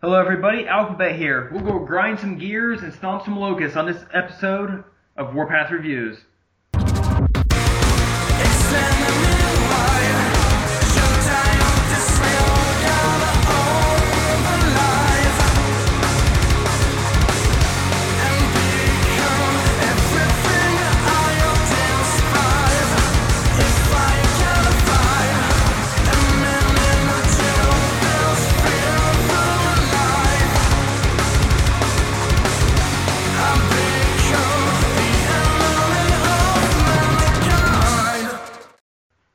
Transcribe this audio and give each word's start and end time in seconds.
Hello, 0.00 0.14
everybody. 0.14 0.68
Alphabet 0.68 1.16
here. 1.16 1.50
We'll 1.50 1.64
go 1.64 1.80
grind 1.80 2.20
some 2.20 2.38
gears 2.38 2.82
and 2.82 2.94
stomp 2.94 3.24
some 3.24 3.36
locusts 3.36 3.76
on 3.76 3.84
this 3.84 4.04
episode 4.14 4.84
of 5.16 5.34
Warpath 5.34 5.72
Reviews. 5.72 6.18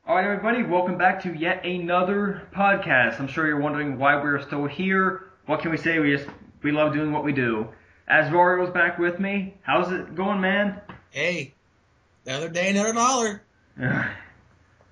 All 0.06 0.14
right, 0.16 0.26
everybody, 0.26 0.62
welcome 0.62 0.98
back 0.98 1.22
to 1.22 1.32
yet 1.32 1.64
another 1.64 2.46
podcast. 2.54 3.18
I'm 3.18 3.26
sure 3.26 3.46
you're 3.46 3.58
wondering 3.58 3.98
why 3.98 4.16
we're 4.16 4.42
still 4.42 4.66
here. 4.66 5.30
What 5.46 5.62
can 5.62 5.70
we 5.70 5.78
say? 5.78 5.98
We 5.98 6.14
just 6.14 6.28
we 6.62 6.72
love 6.72 6.92
doing 6.92 7.10
what 7.10 7.24
we 7.24 7.32
do. 7.32 7.68
As 8.06 8.30
Rorio's 8.30 8.70
back 8.70 8.98
with 8.98 9.18
me, 9.18 9.54
how's 9.62 9.90
it 9.90 10.14
going, 10.14 10.42
man? 10.42 10.78
Hey, 11.10 11.54
another 12.26 12.50
day, 12.50 12.68
another 12.68 12.92
dollar. 12.92 13.42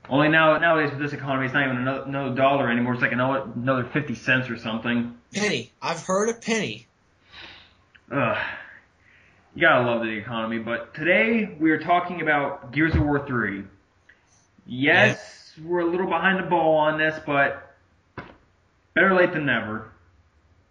Only 0.09 0.31
now 0.31 0.57
nowadays 0.57 0.93
with 0.93 1.01
this 1.01 1.13
economy, 1.13 1.45
it's 1.45 1.53
not 1.53 1.65
even 1.67 1.77
another, 1.77 2.05
another 2.05 2.35
dollar 2.35 2.71
anymore. 2.71 2.95
It's 2.95 3.03
like 3.03 3.13
another 3.13 3.43
another 3.55 3.85
fifty 3.85 4.15
cents 4.15 4.49
or 4.49 4.57
something. 4.57 5.15
Penny. 5.35 5.73
I've 5.83 6.03
heard 6.03 6.31
a 6.31 6.35
penny. 6.35 6.87
Ugh. 8.11 8.39
You 9.55 9.61
gotta 9.61 9.85
love 9.85 10.01
the 10.01 10.17
economy. 10.17 10.59
But 10.59 10.95
today 10.95 11.55
we 11.61 11.71
are 11.71 11.81
talking 11.81 12.23
about 12.23 12.73
Gears 12.73 12.95
of 12.95 13.03
War 13.03 13.27
3. 13.27 13.65
Yes, 14.67 15.53
we're 15.63 15.81
a 15.81 15.85
little 15.85 16.07
behind 16.07 16.39
the 16.39 16.49
ball 16.49 16.77
on 16.77 16.99
this, 16.99 17.19
but 17.27 17.75
better 18.95 19.15
late 19.15 19.33
than 19.33 19.47
never. 19.47 19.91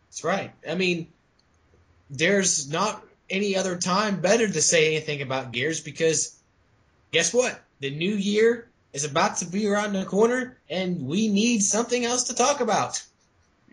That's 0.09 0.23
right. 0.23 0.51
I 0.69 0.75
mean, 0.75 1.07
there's 2.09 2.69
not 2.69 3.03
any 3.29 3.55
other 3.55 3.77
time 3.77 4.21
better 4.21 4.47
to 4.47 4.61
say 4.61 4.87
anything 4.87 5.21
about 5.21 5.51
Gears 5.51 5.79
because 5.81 6.35
guess 7.11 7.33
what? 7.33 7.59
The 7.79 7.89
new 7.89 8.13
year 8.13 8.67
is 8.93 9.05
about 9.05 9.37
to 9.37 9.45
be 9.45 9.67
around 9.67 9.93
the 9.93 10.05
corner 10.05 10.57
and 10.69 11.07
we 11.07 11.29
need 11.29 11.63
something 11.63 12.03
else 12.03 12.25
to 12.25 12.35
talk 12.35 12.59
about. 12.59 13.01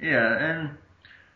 Yeah, 0.00 0.38
and 0.38 0.70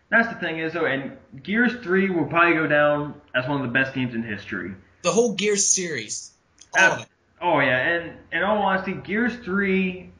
that's 0.08 0.28
the 0.28 0.34
thing 0.34 0.58
is 0.58 0.72
though, 0.72 0.86
and 0.86 1.16
Gears 1.42 1.82
3 1.82 2.10
will 2.10 2.26
probably 2.26 2.54
go 2.54 2.66
down 2.66 3.20
as 3.34 3.48
one 3.48 3.60
of 3.60 3.66
the 3.66 3.72
best 3.72 3.94
games 3.94 4.14
in 4.14 4.22
history. 4.22 4.74
The 5.02 5.10
whole 5.10 5.34
Gears 5.34 5.66
series. 5.66 6.30
All 6.78 6.92
of 6.92 7.00
it. 7.00 7.08
Oh 7.42 7.58
yeah, 7.58 7.76
and 7.76 8.12
in 8.30 8.42
all 8.44 8.58
honesty, 8.58 8.92
Gears 8.92 9.34
3 9.44 10.10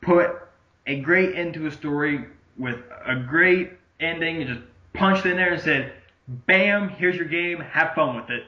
put 0.00 0.30
a 0.88 0.98
great 0.98 1.36
end 1.36 1.54
to 1.54 1.66
a 1.66 1.70
story 1.70 2.24
with 2.56 2.78
a 3.06 3.14
great 3.14 3.70
ending. 4.00 4.40
It 4.40 4.48
just 4.48 4.60
punched 4.92 5.24
in 5.24 5.36
there 5.36 5.52
and 5.52 5.62
said, 5.62 5.92
"Bam! 6.26 6.88
Here's 6.88 7.14
your 7.14 7.26
game. 7.26 7.60
Have 7.60 7.94
fun 7.94 8.16
with 8.16 8.30
it." 8.30 8.42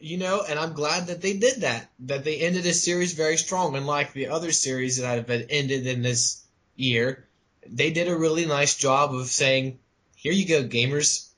You 0.00 0.18
know, 0.18 0.42
and 0.46 0.58
I'm 0.58 0.72
glad 0.72 1.06
that 1.06 1.22
they 1.22 1.34
did 1.34 1.60
that. 1.60 1.88
That 2.00 2.24
they 2.24 2.40
ended 2.40 2.64
this 2.64 2.84
series 2.84 3.14
very 3.14 3.36
strong, 3.36 3.76
unlike 3.76 4.12
the 4.12 4.28
other 4.28 4.50
series 4.50 4.98
that 4.98 5.14
have 5.14 5.26
been 5.26 5.46
ended 5.50 5.86
in 5.86 6.02
this 6.02 6.42
year. 6.74 7.24
They 7.66 7.92
did 7.92 8.08
a 8.08 8.16
really 8.16 8.46
nice 8.46 8.76
job 8.76 9.14
of 9.14 9.28
saying, 9.28 9.78
"Here 10.16 10.32
you 10.32 10.48
go, 10.48 10.64
gamers." 10.64 11.28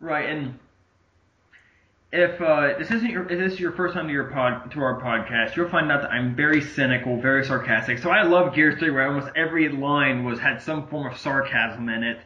Right, 0.00 0.30
and 0.30 0.58
if 2.12 2.40
uh, 2.40 2.78
this 2.78 2.90
isn't 2.90 3.10
your 3.10 3.24
if 3.24 3.38
this 3.38 3.54
is 3.54 3.60
your 3.60 3.72
first 3.72 3.94
time 3.94 4.06
to 4.06 4.12
your 4.12 4.30
pod 4.30 4.70
to 4.72 4.80
our 4.80 5.00
podcast, 5.00 5.56
you'll 5.56 5.68
find 5.68 5.90
out 5.90 6.02
that 6.02 6.10
I'm 6.10 6.34
very 6.34 6.60
cynical, 6.60 7.20
very 7.20 7.44
sarcastic. 7.44 7.98
So 7.98 8.10
I 8.10 8.22
love 8.22 8.54
Gears 8.54 8.78
3, 8.78 8.90
where 8.90 9.08
almost 9.08 9.32
every 9.36 9.68
line 9.68 10.24
was 10.24 10.38
had 10.38 10.62
some 10.62 10.86
form 10.88 11.12
of 11.12 11.18
sarcasm 11.18 11.88
in 11.88 12.02
it. 12.04 12.18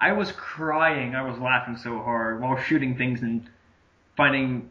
I 0.00 0.12
was 0.12 0.32
crying, 0.32 1.14
I 1.14 1.22
was 1.22 1.38
laughing 1.38 1.76
so 1.76 1.98
hard 1.98 2.40
while 2.40 2.56
shooting 2.56 2.96
things 2.96 3.22
and 3.22 3.46
finding 4.16 4.70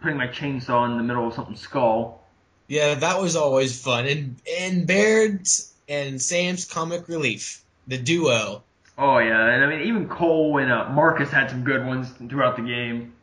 putting 0.00 0.18
my 0.18 0.26
chainsaw 0.26 0.90
in 0.90 0.96
the 0.96 1.02
middle 1.02 1.28
of 1.28 1.34
something's 1.34 1.60
skull. 1.60 2.26
Yeah, 2.66 2.94
that 2.94 3.20
was 3.20 3.36
always 3.36 3.80
fun. 3.82 4.06
And 4.06 4.36
and 4.60 4.86
Baird's 4.86 5.72
and 5.88 6.20
Sam's 6.20 6.64
comic 6.66 7.08
relief, 7.08 7.62
the 7.86 7.98
duo. 7.98 8.62
Oh 8.98 9.18
yeah, 9.18 9.48
and 9.48 9.64
I 9.64 9.66
mean 9.66 9.88
even 9.88 10.08
Cole 10.08 10.58
and 10.58 10.70
uh, 10.70 10.90
Marcus 10.90 11.30
had 11.30 11.50
some 11.50 11.64
good 11.64 11.86
ones 11.86 12.10
throughout 12.28 12.56
the 12.56 12.62
game. 12.62 13.14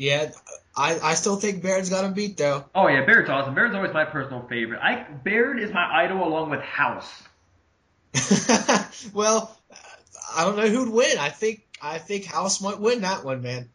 Yeah, 0.00 0.30
I, 0.74 0.98
I 0.98 1.12
still 1.12 1.36
think 1.36 1.62
Baird's 1.62 1.90
got 1.90 2.06
him 2.06 2.14
beat 2.14 2.38
though. 2.38 2.64
Oh 2.74 2.88
yeah, 2.88 3.04
Baird's 3.04 3.28
awesome. 3.28 3.54
Baird's 3.54 3.74
always 3.74 3.92
my 3.92 4.06
personal 4.06 4.40
favorite. 4.48 4.80
I 4.80 5.02
Baird 5.02 5.60
is 5.60 5.74
my 5.74 5.86
idol 5.92 6.26
along 6.26 6.48
with 6.48 6.60
House. 6.60 7.22
well, 9.12 9.54
I 10.34 10.44
don't 10.44 10.56
know 10.56 10.68
who'd 10.68 10.88
win. 10.88 11.18
I 11.18 11.28
think 11.28 11.66
I 11.82 11.98
think 11.98 12.24
House 12.24 12.62
might 12.62 12.80
win 12.80 13.02
that 13.02 13.26
one, 13.26 13.42
man. 13.42 13.68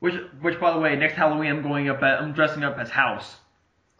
Which 0.00 0.14
which 0.40 0.58
by 0.58 0.72
the 0.72 0.80
way, 0.80 0.96
next 0.96 1.14
Halloween 1.14 1.52
I'm 1.52 1.62
going 1.62 1.88
up 1.88 2.02
at 2.02 2.20
I'm 2.20 2.32
dressing 2.32 2.64
up 2.64 2.76
as 2.78 2.90
House. 2.90 3.36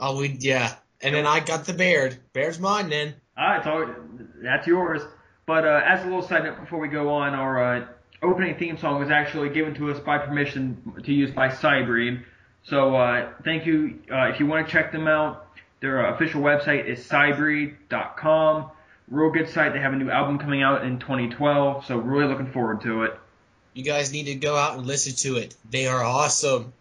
Oh, 0.00 0.18
we 0.18 0.36
yeah, 0.40 0.74
and 1.00 1.14
then 1.14 1.24
I 1.24 1.38
got 1.38 1.66
the 1.66 1.72
Baird. 1.72 2.18
Baird's 2.32 2.58
mine 2.58 2.90
then. 2.90 3.14
All 3.38 3.46
right, 3.46 3.62
so 3.62 3.94
that's 4.42 4.66
yours. 4.66 5.02
But 5.46 5.64
uh, 5.66 5.82
as 5.86 6.00
a 6.00 6.04
little 6.04 6.22
side 6.22 6.42
note 6.42 6.58
before 6.58 6.80
we 6.80 6.88
go 6.88 7.10
on, 7.10 7.34
our 7.34 7.76
uh, 7.76 7.86
opening 8.22 8.56
theme 8.56 8.78
song 8.78 9.00
was 9.00 9.10
actually 9.10 9.50
given 9.50 9.74
to 9.74 9.90
us 9.90 10.00
by 10.00 10.18
permission 10.18 10.94
to 11.04 11.12
use 11.12 11.30
by 11.30 11.48
Cybreed. 11.48 12.22
So 12.64 12.94
uh, 12.94 13.30
thank 13.44 13.66
you. 13.66 13.98
Uh, 14.10 14.28
if 14.28 14.40
you 14.40 14.46
want 14.46 14.66
to 14.66 14.72
check 14.72 14.92
them 14.92 15.08
out, 15.08 15.46
their 15.80 16.06
uh, 16.06 16.14
official 16.14 16.40
website 16.40 16.86
is 16.86 17.00
cybreed.com. 17.06 18.70
Real 19.08 19.30
good 19.30 19.48
site. 19.48 19.72
They 19.72 19.80
have 19.80 19.92
a 19.92 19.96
new 19.96 20.10
album 20.10 20.38
coming 20.38 20.62
out 20.62 20.84
in 20.84 21.00
2012, 21.00 21.86
so 21.86 21.96
really 21.98 22.28
looking 22.28 22.52
forward 22.52 22.82
to 22.82 23.02
it. 23.02 23.18
You 23.74 23.82
guys 23.82 24.12
need 24.12 24.24
to 24.24 24.36
go 24.36 24.56
out 24.56 24.78
and 24.78 24.86
listen 24.86 25.14
to 25.30 25.38
it. 25.38 25.56
They 25.68 25.86
are 25.86 26.02
awesome. 26.02 26.72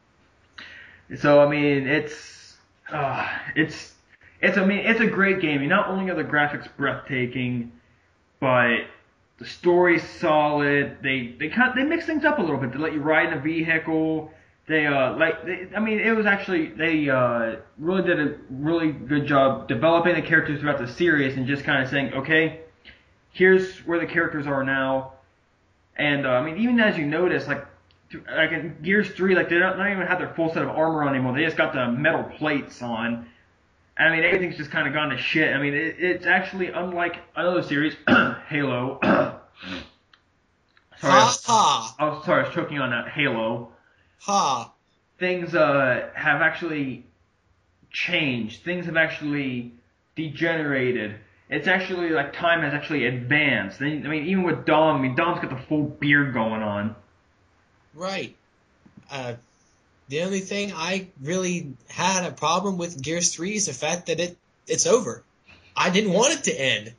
So 1.17 1.41
I 1.41 1.49
mean, 1.49 1.87
it's 1.87 2.55
uh, 2.91 3.27
it's 3.55 3.93
it's 4.39 4.57
I 4.57 4.65
mean 4.65 4.79
it's 4.79 4.99
a 4.99 5.07
great 5.07 5.41
game. 5.41 5.67
Not 5.67 5.87
only 5.87 6.11
are 6.11 6.15
the 6.15 6.23
graphics 6.23 6.67
breathtaking, 6.77 7.71
but 8.39 8.81
the 9.41 9.47
story's 9.47 10.07
solid. 10.19 10.97
They 11.01 11.33
they 11.39 11.49
kind 11.49 11.73
they 11.75 11.83
mix 11.83 12.05
things 12.05 12.23
up 12.23 12.37
a 12.37 12.41
little 12.41 12.57
bit. 12.57 12.71
They 12.71 12.77
let 12.77 12.93
you 12.93 13.01
ride 13.01 13.31
in 13.31 13.39
a 13.39 13.41
vehicle. 13.41 14.31
They 14.67 14.85
uh 14.85 15.17
like 15.17 15.43
they, 15.43 15.67
I 15.75 15.79
mean 15.79 15.99
it 15.99 16.11
was 16.11 16.27
actually 16.27 16.67
they 16.67 17.09
uh 17.09 17.55
really 17.79 18.03
did 18.03 18.19
a 18.19 18.35
really 18.51 18.91
good 18.91 19.25
job 19.25 19.67
developing 19.67 20.13
the 20.13 20.21
characters 20.21 20.59
throughout 20.59 20.77
the 20.77 20.87
series 20.87 21.37
and 21.37 21.47
just 21.47 21.63
kind 21.63 21.81
of 21.83 21.89
saying 21.89 22.13
okay, 22.13 22.59
here's 23.31 23.79
where 23.79 23.99
the 23.99 24.05
characters 24.05 24.45
are 24.45 24.63
now. 24.63 25.13
And 25.95 26.27
uh, 26.27 26.29
I 26.29 26.45
mean 26.45 26.59
even 26.59 26.79
as 26.79 26.95
you 26.95 27.07
notice 27.07 27.47
like 27.47 27.65
like 28.35 28.51
in 28.51 28.75
Gears 28.83 29.09
3, 29.09 29.33
like 29.33 29.49
they 29.49 29.57
don't, 29.57 29.77
not 29.77 29.89
even 29.89 30.05
have 30.05 30.19
their 30.19 30.33
full 30.35 30.53
set 30.53 30.61
of 30.61 30.69
armor 30.69 31.01
on 31.01 31.15
anymore. 31.15 31.33
They 31.33 31.45
just 31.45 31.57
got 31.57 31.73
the 31.73 31.87
metal 31.87 32.23
plates 32.37 32.81
on. 32.83 33.25
I 34.01 34.15
mean, 34.15 34.23
everything's 34.23 34.57
just 34.57 34.71
kind 34.71 34.87
of 34.87 34.93
gone 34.93 35.09
to 35.09 35.17
shit. 35.17 35.55
I 35.55 35.59
mean, 35.59 35.73
it, 35.73 35.95
it's 35.99 36.25
actually 36.25 36.67
unlike 36.67 37.17
another 37.35 37.61
series, 37.61 37.95
Halo. 38.47 38.99
sorry, 39.03 39.39
I 41.03 41.19
Ha 41.19 41.25
was, 41.25 41.45
ha 41.45 41.95
I 41.99 42.05
was 42.05 42.25
sorry, 42.25 42.43
I 42.43 42.47
was 42.47 42.55
choking 42.55 42.79
on 42.79 42.89
that 42.89 43.09
Halo. 43.09 43.69
ha. 44.19 44.73
Things 45.19 45.53
uh, 45.53 46.09
have 46.15 46.41
actually 46.41 47.05
changed. 47.91 48.63
Things 48.63 48.87
have 48.87 48.97
actually 48.97 49.73
degenerated. 50.15 51.15
It's 51.49 51.67
actually 51.67 52.09
like 52.09 52.33
time 52.33 52.61
has 52.61 52.73
actually 52.73 53.05
advanced. 53.05 53.81
I 53.81 53.97
mean, 53.97 54.25
even 54.25 54.43
with 54.43 54.65
Dom, 54.65 54.97
I 54.97 55.01
mean, 55.01 55.15
Dom's 55.15 55.41
got 55.41 55.49
the 55.49 55.61
full 55.67 55.83
beard 55.83 56.33
going 56.33 56.63
on. 56.63 56.95
Right. 57.93 58.35
Uh, 59.11 59.33
the 60.11 60.23
only 60.23 60.41
thing 60.41 60.73
I 60.75 61.07
really 61.21 61.73
had 61.89 62.25
a 62.25 62.31
problem 62.31 62.77
with 62.77 63.01
Gears 63.01 63.33
3 63.33 63.55
is 63.55 63.67
the 63.67 63.73
fact 63.73 64.07
that 64.07 64.19
it 64.19 64.37
it's 64.67 64.85
over. 64.85 65.23
I 65.75 65.89
didn't 65.89 66.11
want 66.11 66.33
it 66.33 66.43
to 66.43 66.51
end. 66.51 66.93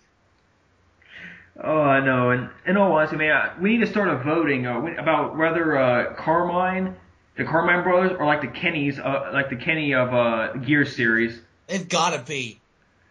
Oh, 1.62 1.82
I 1.82 2.00
know. 2.00 2.30
And 2.30 2.48
in 2.66 2.78
all 2.78 2.92
honesty, 2.92 3.16
man, 3.16 3.50
we 3.60 3.76
need 3.76 3.84
to 3.84 3.86
start 3.86 4.08
a 4.08 4.16
voting 4.16 4.66
uh, 4.66 4.80
about 4.98 5.36
whether 5.36 5.76
uh, 5.76 6.14
Carmine, 6.14 6.96
the 7.36 7.44
Carmine 7.44 7.84
brothers, 7.84 8.16
or 8.18 8.24
like 8.24 8.40
the 8.40 8.46
Kennys, 8.46 8.98
uh, 8.98 9.30
like 9.34 9.50
the 9.50 9.56
Kenny 9.56 9.94
of 9.94 10.14
uh, 10.14 10.54
Gears 10.54 10.96
series. 10.96 11.38
They've 11.66 11.86
gotta 11.86 12.18
be. 12.18 12.60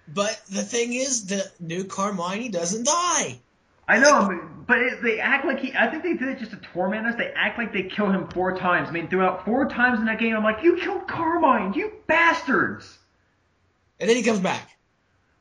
But 0.07 0.41
the 0.49 0.63
thing 0.63 0.93
is, 0.93 1.27
the 1.27 1.45
new 1.59 1.83
Carmine 1.83 2.49
doesn't 2.49 2.87
die. 2.87 3.39
I 3.87 3.99
know, 3.99 4.49
but 4.67 4.77
it, 4.79 5.03
they 5.03 5.19
act 5.19 5.45
like 5.45 5.59
he. 5.59 5.73
I 5.73 5.87
think 5.87 6.03
they 6.03 6.13
did 6.13 6.29
it 6.29 6.39
just 6.39 6.51
to 6.51 6.57
torment 6.57 7.07
us. 7.07 7.15
They 7.15 7.31
act 7.35 7.57
like 7.57 7.73
they 7.73 7.83
kill 7.83 8.09
him 8.09 8.27
four 8.29 8.55
times. 8.57 8.89
I 8.89 8.91
mean, 8.91 9.09
throughout 9.09 9.43
four 9.45 9.67
times 9.67 9.99
in 9.99 10.05
that 10.05 10.19
game, 10.19 10.35
I'm 10.35 10.43
like, 10.43 10.63
you 10.63 10.77
killed 10.77 11.07
Carmine, 11.07 11.73
you 11.73 11.91
bastards. 12.07 12.97
And 13.99 14.09
then 14.09 14.17
he 14.17 14.23
comes 14.23 14.39
back. 14.39 14.77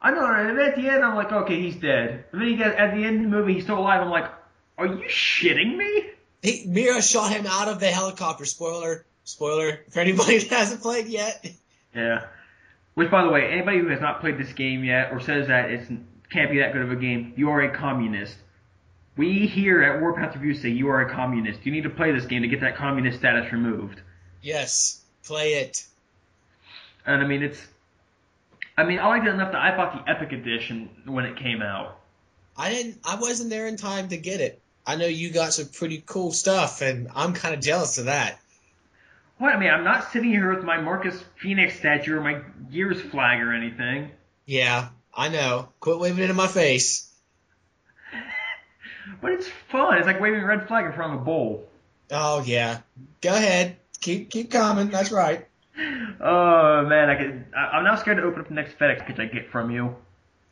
I 0.02 0.10
know, 0.12 0.25
and 0.25 0.58
at 0.58 0.76
the 0.76 0.88
end, 0.88 1.04
I'm 1.04 1.14
like, 1.14 1.31
okay, 1.31 1.60
he's 1.60 1.76
dead. 1.76 2.25
And 2.32 2.40
then 2.40 2.48
he 2.48 2.56
gets 2.56 2.78
at 2.78 2.94
the 2.94 3.04
end 3.04 3.16
of 3.16 3.31
the 3.31 3.37
movie, 3.37 3.54
he's 3.54 3.64
still 3.64 3.78
alive. 3.78 4.00
I'm 4.00 4.10
like, 4.10 4.31
are 4.78 4.86
you 4.86 5.04
shitting 5.08 5.76
me? 5.76 6.06
He, 6.43 6.64
Mira 6.66 7.02
shot 7.02 7.31
him 7.31 7.46
out 7.46 7.69
of 7.69 7.81
the 7.81 7.88
helicopter. 7.88 8.46
Spoiler, 8.46 9.04
spoiler 9.25 9.81
for 9.90 10.00
anybody 10.00 10.38
that 10.48 10.58
hasn't 10.58 10.81
played 10.81 11.06
yet. 11.06 11.50
Yeah. 11.94 12.26
Which, 12.94 13.10
by 13.10 13.22
the 13.25 13.31
way, 13.31 13.52
anybody 13.52 13.78
who 13.78 13.88
has 13.88 14.00
not 14.00 14.20
played 14.20 14.38
this 14.38 14.52
game 14.52 14.84
yet 14.84 15.12
or 15.12 15.20
says 15.20 15.48
that 15.48 15.70
it 15.70 15.86
can't 16.31 16.50
be 16.50 16.59
that 16.61 16.73
good 16.73 16.82
of 16.82 16.91
a 16.93 16.97
game, 16.97 17.35
you 17.37 17.50
are 17.50 17.61
a 17.61 17.77
communist. 17.77 18.37
We 19.17 19.47
here 19.47 19.82
at 19.82 20.00
Warpath 20.00 20.35
Review 20.37 20.55
say 20.55 20.71
you 20.71 20.88
are 20.88 21.00
a 21.00 21.12
communist. 21.12 21.67
You 21.67 21.73
need 21.73 21.82
to 21.82 21.91
play 21.91 22.12
this 22.12 22.25
game 22.25 22.43
to 22.43 22.49
get 22.49 22.61
that 22.61 22.77
communist 22.77 23.19
status 23.19 23.53
removed. 23.53 24.00
Yes, 24.41 25.03
play 25.25 25.55
it. 25.55 25.85
And 27.05 27.23
I 27.23 27.27
mean, 27.27 27.43
it's. 27.43 27.61
I 28.77 28.85
mean, 28.85 28.99
I 28.99 29.09
liked 29.09 29.27
it 29.27 29.35
enough 29.35 29.53
that 29.53 29.61
I 29.61 29.77
bought 29.77 30.05
the 30.05 30.11
Epic 30.11 30.32
Edition 30.32 30.88
when 31.05 31.27
it 31.27 31.37
came 31.37 31.61
out. 31.61 31.99
I 32.56 32.71
didn't. 32.71 32.99
I 33.05 33.17
wasn't 33.17 33.50
there 33.50 33.67
in 33.67 33.77
time 33.77 34.09
to 34.09 34.17
get 34.17 34.41
it. 34.41 34.61
I 34.87 34.97
know 34.97 35.06
you 35.06 35.31
got 35.31 35.53
some 35.53 35.67
pretty 35.67 36.03
cool 36.05 36.32
stuff, 36.32 36.81
and 36.81 37.09
I'm 37.15 37.35
kind 37.35 37.55
of 37.55 37.61
jealous 37.61 37.99
of 37.99 38.06
that. 38.06 38.38
What? 39.38 39.55
I 39.55 39.59
mean, 39.59 39.71
I'm 39.71 39.85
not 39.85 40.12
sitting 40.12 40.31
here 40.31 40.55
with 40.55 40.65
my 40.65 40.81
Marcus 40.81 41.23
Phoenix 41.37 41.77
statue 41.77 42.17
or 42.17 42.21
my 42.21 42.41
Gears 42.71 43.00
flag 43.00 43.41
or 43.41 43.53
anything. 43.53 44.11
Yeah, 44.47 44.88
I 45.14 45.28
know. 45.28 45.68
Quit 45.80 45.98
waving 45.98 46.24
it 46.24 46.30
in 46.30 46.36
my 46.36 46.46
face. 46.46 47.08
But 49.20 49.32
it's 49.32 49.48
fun. 49.70 49.98
It's 49.98 50.06
like 50.06 50.20
waving 50.20 50.40
a 50.40 50.46
red 50.46 50.68
flag 50.68 50.86
in 50.86 50.92
front 50.92 51.14
of 51.14 51.22
a 51.22 51.24
bull. 51.24 51.64
Oh 52.10 52.42
yeah. 52.46 52.78
Go 53.20 53.34
ahead. 53.34 53.76
Keep 54.00 54.30
keep 54.30 54.50
coming. 54.50 54.88
That's 54.88 55.12
right. 55.12 55.46
Oh 56.22 56.84
man, 56.86 57.08
I 57.08 57.14
could. 57.16 57.46
I, 57.56 57.78
I'm 57.78 57.84
now 57.84 57.96
scared 57.96 58.18
to 58.18 58.24
open 58.24 58.40
up 58.40 58.48
the 58.48 58.54
next 58.54 58.78
FedEx 58.78 58.98
package 58.98 59.18
I 59.18 59.24
get 59.24 59.50
from 59.50 59.70
you. 59.70 59.96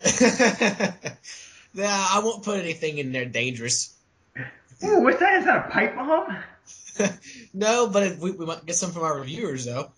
yeah, 0.22 0.94
I 1.84 2.22
won't 2.24 2.42
put 2.42 2.58
anything 2.58 2.96
in 2.96 3.12
there 3.12 3.26
dangerous. 3.26 3.94
Ooh, 4.82 5.00
what's 5.00 5.20
that? 5.20 5.40
Is 5.40 5.44
that 5.44 5.66
a 5.66 5.70
pipe 5.70 5.94
bomb? 5.94 6.38
no, 7.52 7.88
but 7.88 8.04
if 8.04 8.18
we, 8.18 8.30
we 8.30 8.46
might 8.46 8.64
get 8.64 8.76
some 8.76 8.92
from 8.92 9.02
our 9.02 9.18
reviewers 9.18 9.66
though. 9.66 9.92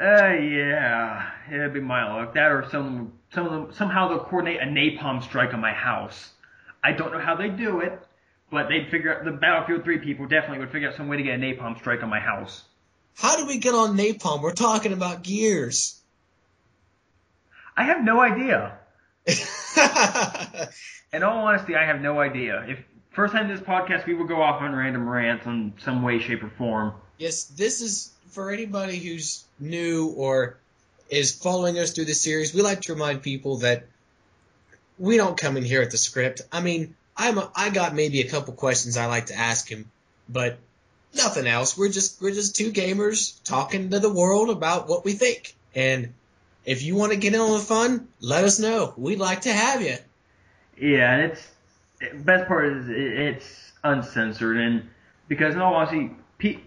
Uh, 0.00 0.32
yeah, 0.32 1.30
it'd 1.50 1.72
be 1.72 1.80
my 1.80 2.12
luck. 2.12 2.34
That 2.34 2.50
or 2.50 2.68
some, 2.70 3.12
some 3.32 3.46
of 3.46 3.52
them 3.52 3.72
somehow 3.72 4.08
they'll 4.08 4.24
coordinate 4.24 4.60
a 4.60 4.64
napalm 4.64 5.22
strike 5.22 5.54
on 5.54 5.60
my 5.60 5.72
house. 5.72 6.32
I 6.82 6.92
don't 6.92 7.12
know 7.12 7.20
how 7.20 7.36
they 7.36 7.48
do 7.48 7.80
it, 7.80 7.98
but 8.50 8.68
they'd 8.68 8.90
figure 8.90 9.16
out 9.16 9.24
the 9.24 9.30
Battlefield 9.30 9.84
3 9.84 9.98
people 9.98 10.26
definitely 10.26 10.58
would 10.58 10.72
figure 10.72 10.88
out 10.88 10.96
some 10.96 11.08
way 11.08 11.16
to 11.16 11.22
get 11.22 11.38
a 11.38 11.42
napalm 11.42 11.78
strike 11.78 12.02
on 12.02 12.10
my 12.10 12.18
house. 12.18 12.64
How 13.16 13.36
do 13.36 13.46
we 13.46 13.58
get 13.58 13.74
on 13.74 13.96
napalm? 13.96 14.42
We're 14.42 14.52
talking 14.52 14.92
about 14.92 15.22
gears. 15.22 16.00
I 17.76 17.84
have 17.84 18.04
no 18.04 18.20
idea. 18.20 18.78
In 21.12 21.22
all 21.22 21.46
honesty, 21.46 21.76
I 21.76 21.86
have 21.86 22.00
no 22.00 22.20
idea. 22.20 22.64
If 22.68 22.84
first 23.10 23.32
time 23.32 23.48
this 23.48 23.60
podcast, 23.60 24.06
we 24.06 24.14
will 24.14 24.26
go 24.26 24.42
off 24.42 24.60
on 24.60 24.74
random 24.74 25.08
rants 25.08 25.46
in 25.46 25.72
some 25.78 26.02
way, 26.02 26.18
shape, 26.18 26.42
or 26.42 26.50
form. 26.50 26.94
Yes, 27.18 27.44
this 27.44 27.80
is 27.80 28.12
for 28.34 28.50
anybody 28.50 28.98
who's 28.98 29.44
new 29.60 30.08
or 30.08 30.58
is 31.08 31.32
following 31.32 31.78
us 31.78 31.92
through 31.92 32.06
the 32.06 32.14
series. 32.14 32.52
We 32.52 32.62
like 32.62 32.82
to 32.82 32.92
remind 32.92 33.22
people 33.22 33.58
that 33.58 33.84
we 34.98 35.16
don't 35.16 35.38
come 35.38 35.56
in 35.56 35.64
here 35.64 35.82
at 35.82 35.90
the 35.90 35.96
script. 35.96 36.42
I 36.52 36.60
mean, 36.60 36.96
I'm 37.16 37.38
a, 37.38 37.50
I 37.54 37.70
got 37.70 37.94
maybe 37.94 38.20
a 38.20 38.28
couple 38.28 38.54
questions 38.54 38.96
I 38.96 39.06
like 39.06 39.26
to 39.26 39.38
ask 39.38 39.68
him, 39.68 39.90
but 40.28 40.58
nothing 41.14 41.46
else. 41.46 41.78
We're 41.78 41.90
just 41.90 42.20
we're 42.20 42.34
just 42.34 42.56
two 42.56 42.72
gamers 42.72 43.40
talking 43.44 43.90
to 43.90 44.00
the 44.00 44.12
world 44.12 44.50
about 44.50 44.88
what 44.88 45.04
we 45.04 45.12
think. 45.12 45.54
And 45.74 46.12
if 46.64 46.82
you 46.82 46.96
want 46.96 47.12
to 47.12 47.18
get 47.18 47.34
in 47.34 47.40
on 47.40 47.52
the 47.52 47.58
fun, 47.60 48.08
let 48.20 48.44
us 48.44 48.58
know. 48.58 48.94
We'd 48.96 49.18
like 49.18 49.42
to 49.42 49.52
have 49.52 49.82
you. 49.82 49.96
Yeah, 50.76 51.14
and 51.14 51.32
it's 51.32 51.50
best 52.24 52.48
part 52.48 52.66
is 52.66 52.86
it's 52.88 53.72
uncensored, 53.84 54.56
and 54.56 54.88
because 55.28 55.54
in 55.54 55.60
all 55.60 55.74
honesty, 55.74 56.10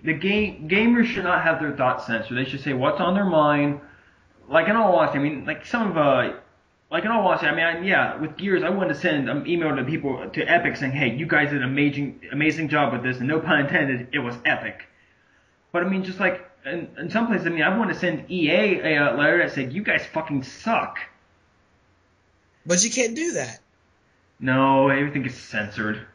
the 0.04 0.14
game 0.14 0.68
gamers 0.68 1.06
should 1.06 1.24
not 1.24 1.44
have 1.44 1.60
their 1.60 1.76
thoughts 1.76 2.08
censored. 2.08 2.38
They 2.38 2.50
should 2.50 2.62
say 2.62 2.74
what's 2.74 3.00
on 3.00 3.14
their 3.14 3.26
mind. 3.26 3.82
Like 4.50 4.68
in 4.68 4.76
all 4.76 4.96
honesty, 4.96 5.20
I 5.20 5.22
mean, 5.22 5.46
like 5.46 5.66
some 5.66 5.92
of 5.92 5.98
uh, 5.98 6.34
like 6.90 7.06
in 7.06 7.12
all 7.12 7.28
honesty, 7.28 7.48
I 7.48 7.56
mean, 7.56 7.66
I, 7.66 7.82
yeah, 7.82 8.18
with 8.18 8.38
Gears, 8.38 8.64
I 8.64 8.70
wanted 8.70 8.94
to 8.94 9.00
send 9.00 9.30
an 9.30 9.46
email 9.46 9.76
to 9.76 9.84
people 9.84 10.30
to 10.30 10.44
Epic 10.44 10.78
saying, 10.78 10.94
"Hey, 10.94 11.16
you 11.16 11.28
guys 11.28 11.50
did 11.50 11.62
an 11.62 11.70
amazing, 11.70 12.22
amazing 12.32 12.70
job 12.70 12.94
with 12.94 13.04
this," 13.04 13.20
and 13.20 13.28
no 13.28 13.40
pun 13.40 13.60
intended, 13.60 14.08
it 14.14 14.20
was 14.20 14.36
epic. 14.46 14.86
But 15.72 15.84
I 15.84 15.90
mean, 15.90 16.04
just 16.04 16.20
like 16.20 16.50
in, 16.66 16.88
in 16.98 17.10
some 17.12 17.28
places, 17.28 17.46
I 17.46 17.50
mean, 17.52 17.62
I 17.62 17.78
want 17.78 17.94
to 17.94 18.00
send 18.00 18.32
EA 18.32 18.80
a, 18.80 19.14
a 19.14 19.18
letter 19.18 19.38
that 19.40 19.54
said, 19.54 19.74
"You 19.74 19.84
guys 19.84 20.06
fucking 20.06 20.44
suck." 20.44 20.98
But 22.66 22.84
you 22.84 22.90
can't 22.90 23.16
do 23.16 23.34
that. 23.34 23.60
No, 24.40 24.90
everything 24.90 25.26
is 25.26 25.36
censored. 25.36 26.06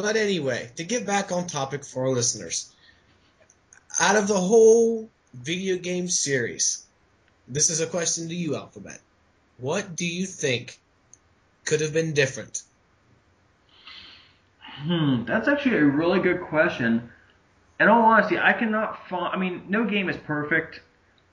But 0.00 0.16
anyway, 0.16 0.70
to 0.76 0.84
get 0.84 1.06
back 1.06 1.30
on 1.30 1.46
topic 1.46 1.84
for 1.84 2.04
our 2.04 2.10
listeners, 2.10 2.72
out 4.00 4.16
of 4.16 4.28
the 4.28 4.38
whole 4.38 5.10
video 5.34 5.76
game 5.76 6.08
series, 6.08 6.86
this 7.46 7.68
is 7.68 7.80
a 7.80 7.86
question 7.86 8.28
to 8.28 8.34
you, 8.34 8.56
Alphabet. 8.56 8.98
What 9.58 9.96
do 9.96 10.06
you 10.06 10.24
think 10.24 10.78
could 11.66 11.82
have 11.82 11.92
been 11.92 12.14
different? 12.14 12.62
Hmm, 14.62 15.24
that's 15.26 15.48
actually 15.48 15.76
a 15.76 15.84
really 15.84 16.20
good 16.20 16.40
question. 16.40 17.10
In 17.78 17.88
all 17.88 18.02
honesty, 18.02 18.38
I 18.38 18.54
cannot 18.54 19.06
find. 19.08 19.34
I 19.34 19.36
mean, 19.36 19.64
no 19.68 19.84
game 19.84 20.08
is 20.08 20.16
perfect, 20.16 20.80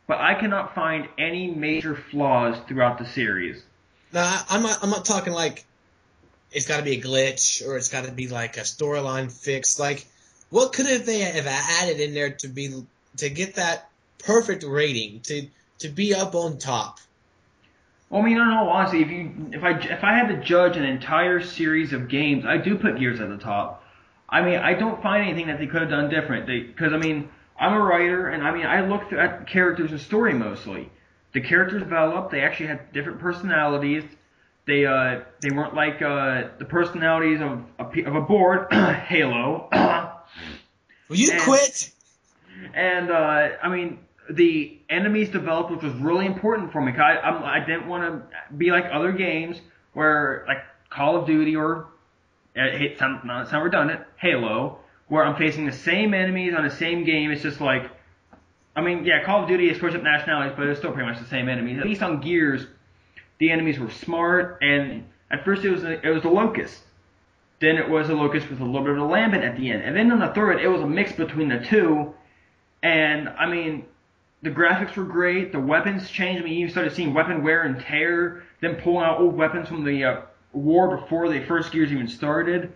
but 0.07 0.19
I 0.19 0.33
cannot 0.33 0.75
find 0.75 1.07
any 1.17 1.47
major 1.47 1.95
flaws 1.95 2.57
throughout 2.67 2.97
the 2.97 3.05
series. 3.05 3.63
Now, 4.11 4.41
I'm 4.49 4.61
not. 4.61 4.79
I'm 4.83 4.89
not 4.89 5.05
talking 5.05 5.31
like 5.31 5.65
it's 6.51 6.67
got 6.67 6.77
to 6.77 6.83
be 6.83 6.97
a 6.97 7.01
glitch 7.01 7.65
or 7.65 7.77
it's 7.77 7.89
got 7.89 8.05
to 8.05 8.11
be 8.11 8.27
like 8.27 8.57
a 8.57 8.61
storyline 8.61 9.31
fix. 9.31 9.79
Like, 9.79 10.05
what 10.49 10.73
could 10.73 10.85
have 10.85 11.05
they 11.05 11.19
have 11.19 11.47
added 11.47 11.99
in 11.99 12.13
there 12.13 12.31
to 12.31 12.47
be 12.47 12.83
to 13.17 13.29
get 13.29 13.55
that 13.55 13.89
perfect 14.19 14.63
rating 14.63 15.21
to 15.21 15.47
to 15.79 15.89
be 15.89 16.13
up 16.13 16.35
on 16.35 16.57
top? 16.57 16.99
Well, 18.09 18.21
I 18.21 18.25
mean, 18.25 18.37
in 18.37 18.47
all 18.47 18.69
honesty, 18.69 19.01
if 19.01 19.09
you 19.09 19.49
if 19.51 19.63
I 19.63 19.71
if 19.79 20.03
I 20.03 20.13
had 20.13 20.29
to 20.29 20.37
judge 20.37 20.77
an 20.77 20.85
entire 20.85 21.41
series 21.41 21.91
of 21.91 22.07
games, 22.07 22.45
I 22.45 22.57
do 22.57 22.77
put 22.77 22.97
Gears 22.97 23.19
at 23.19 23.29
the 23.29 23.37
top. 23.37 23.83
I 24.29 24.41
mean, 24.41 24.55
I 24.55 24.73
don't 24.73 25.01
find 25.01 25.27
anything 25.27 25.47
that 25.47 25.59
they 25.59 25.67
could 25.67 25.81
have 25.81 25.89
done 25.89 26.09
different. 26.09 26.47
Because 26.47 26.93
I 26.93 26.97
mean, 26.97 27.29
I'm 27.59 27.73
a 27.73 27.81
writer, 27.81 28.29
and 28.29 28.43
I 28.43 28.53
mean, 28.53 28.65
I 28.65 28.87
look 28.87 29.11
at 29.11 29.47
characters 29.47 29.91
and 29.91 29.99
story 29.99 30.33
mostly. 30.33 30.89
The 31.33 31.41
characters 31.41 31.83
develop. 31.83 32.31
They 32.31 32.41
actually 32.41 32.67
had 32.67 32.93
different 32.93 33.19
personalities. 33.19 34.03
They 34.67 34.85
uh 34.85 35.21
they 35.41 35.49
weren't 35.49 35.73
like 35.73 36.01
uh 36.01 36.49
the 36.59 36.65
personalities 36.65 37.39
of 37.41 37.63
a, 37.79 38.03
of 38.03 38.15
a 38.15 38.21
board 38.21 38.67
Halo. 38.71 39.69
Will 41.09 41.15
you 41.15 41.31
and, 41.31 41.41
quit? 41.41 41.91
And 42.73 43.09
uh 43.09 43.49
I 43.63 43.69
mean 43.69 43.99
the 44.29 44.77
enemies 44.89 45.29
developed, 45.29 45.71
which 45.71 45.83
was 45.83 45.93
really 45.93 46.25
important 46.25 46.73
for 46.73 46.81
me. 46.81 46.91
Cause 46.91 47.01
I 47.01 47.17
I'm, 47.17 47.43
I 47.43 47.65
didn't 47.65 47.87
want 47.87 48.03
to 48.03 48.53
be 48.55 48.71
like 48.71 48.85
other 48.91 49.13
games 49.13 49.61
where 49.93 50.43
like 50.49 50.57
Call 50.89 51.15
of 51.15 51.25
Duty 51.25 51.55
or 51.55 51.87
it 52.53 52.99
some 52.99 53.21
not 53.23 53.47
some 53.47 53.63
redundant 53.63 54.01
Halo 54.17 54.79
where 55.07 55.23
I'm 55.23 55.37
facing 55.37 55.65
the 55.65 55.71
same 55.71 56.13
enemies 56.13 56.53
on 56.53 56.65
the 56.65 56.75
same 56.75 57.05
game. 57.05 57.31
It's 57.31 57.41
just 57.41 57.61
like 57.61 57.89
I 58.75 58.81
mean, 58.81 59.05
yeah, 59.05 59.23
Call 59.23 59.43
of 59.43 59.47
Duty 59.47 59.69
is 59.69 59.77
switched 59.77 59.95
up 59.95 60.03
nationalities, 60.03 60.53
but 60.57 60.67
it's 60.67 60.79
still 60.79 60.91
pretty 60.91 61.09
much 61.09 61.19
the 61.19 61.29
same 61.29 61.47
enemies. 61.47 61.79
At 61.79 61.85
least 61.85 62.03
on 62.03 62.19
Gears, 62.19 62.67
the 63.39 63.51
enemies 63.51 63.79
were 63.79 63.89
smart, 63.89 64.57
and 64.61 65.05
at 65.29 65.45
first 65.45 65.63
it 65.63 65.69
was 65.69 65.83
a, 65.83 66.05
it 66.05 66.09
was 66.09 66.23
a 66.23 66.29
locust. 66.29 66.81
Then 67.59 67.77
it 67.77 67.89
was 67.89 68.09
a 68.09 68.13
locust 68.13 68.49
with 68.49 68.59
a 68.59 68.63
little 68.63 68.83
bit 68.83 68.91
of 68.91 68.99
a 68.99 69.05
lambent 69.05 69.43
at 69.43 69.57
the 69.57 69.71
end, 69.71 69.83
and 69.83 69.95
then 69.95 70.11
on 70.11 70.19
the 70.19 70.33
third, 70.33 70.59
it 70.61 70.67
was 70.67 70.81
a 70.81 70.87
mix 70.87 71.11
between 71.11 71.49
the 71.49 71.59
two. 71.59 72.13
And 72.83 73.29
I 73.29 73.47
mean, 73.47 73.85
the 74.43 74.51
graphics 74.51 74.95
were 74.95 75.03
great. 75.03 75.51
The 75.51 75.59
weapons 75.59 76.09
changed. 76.09 76.41
I 76.41 76.45
mean, 76.45 76.59
you 76.59 76.69
started 76.69 76.93
seeing 76.93 77.13
weapon 77.13 77.43
wear 77.43 77.63
and 77.63 77.79
tear. 77.79 78.43
Them 78.61 78.75
pulling 78.75 79.05
out 79.05 79.19
old 79.19 79.35
weapons 79.35 79.67
from 79.67 79.83
the 79.83 80.03
uh, 80.03 80.21
war 80.53 80.97
before 80.97 81.29
the 81.29 81.43
first 81.45 81.71
Gears 81.71 81.91
even 81.91 82.07
started. 82.07 82.71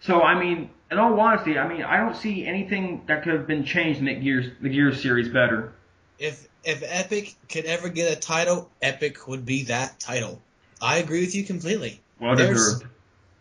So 0.00 0.22
I 0.22 0.38
mean, 0.38 0.70
in 0.90 0.98
all 0.98 1.18
honesty, 1.18 1.58
I 1.58 1.68
mean, 1.68 1.82
I 1.82 1.98
don't 1.98 2.16
see 2.16 2.46
anything 2.46 3.02
that 3.08 3.22
could 3.22 3.34
have 3.34 3.46
been 3.46 3.64
changed 3.64 3.98
to 3.98 4.04
make 4.04 4.22
Gears 4.22 4.46
the 4.60 4.68
Gears 4.68 5.02
series 5.02 5.28
better. 5.28 5.72
If 6.18 6.46
if 6.64 6.82
Epic 6.84 7.34
could 7.48 7.64
ever 7.64 7.88
get 7.88 8.12
a 8.12 8.16
title, 8.16 8.70
Epic 8.82 9.26
would 9.28 9.46
be 9.46 9.64
that 9.64 10.00
title. 10.00 10.42
I 10.80 10.98
agree 10.98 11.20
with 11.20 11.34
you 11.34 11.44
completely. 11.44 12.00
Well 12.20 12.34
deserved. 12.34 12.84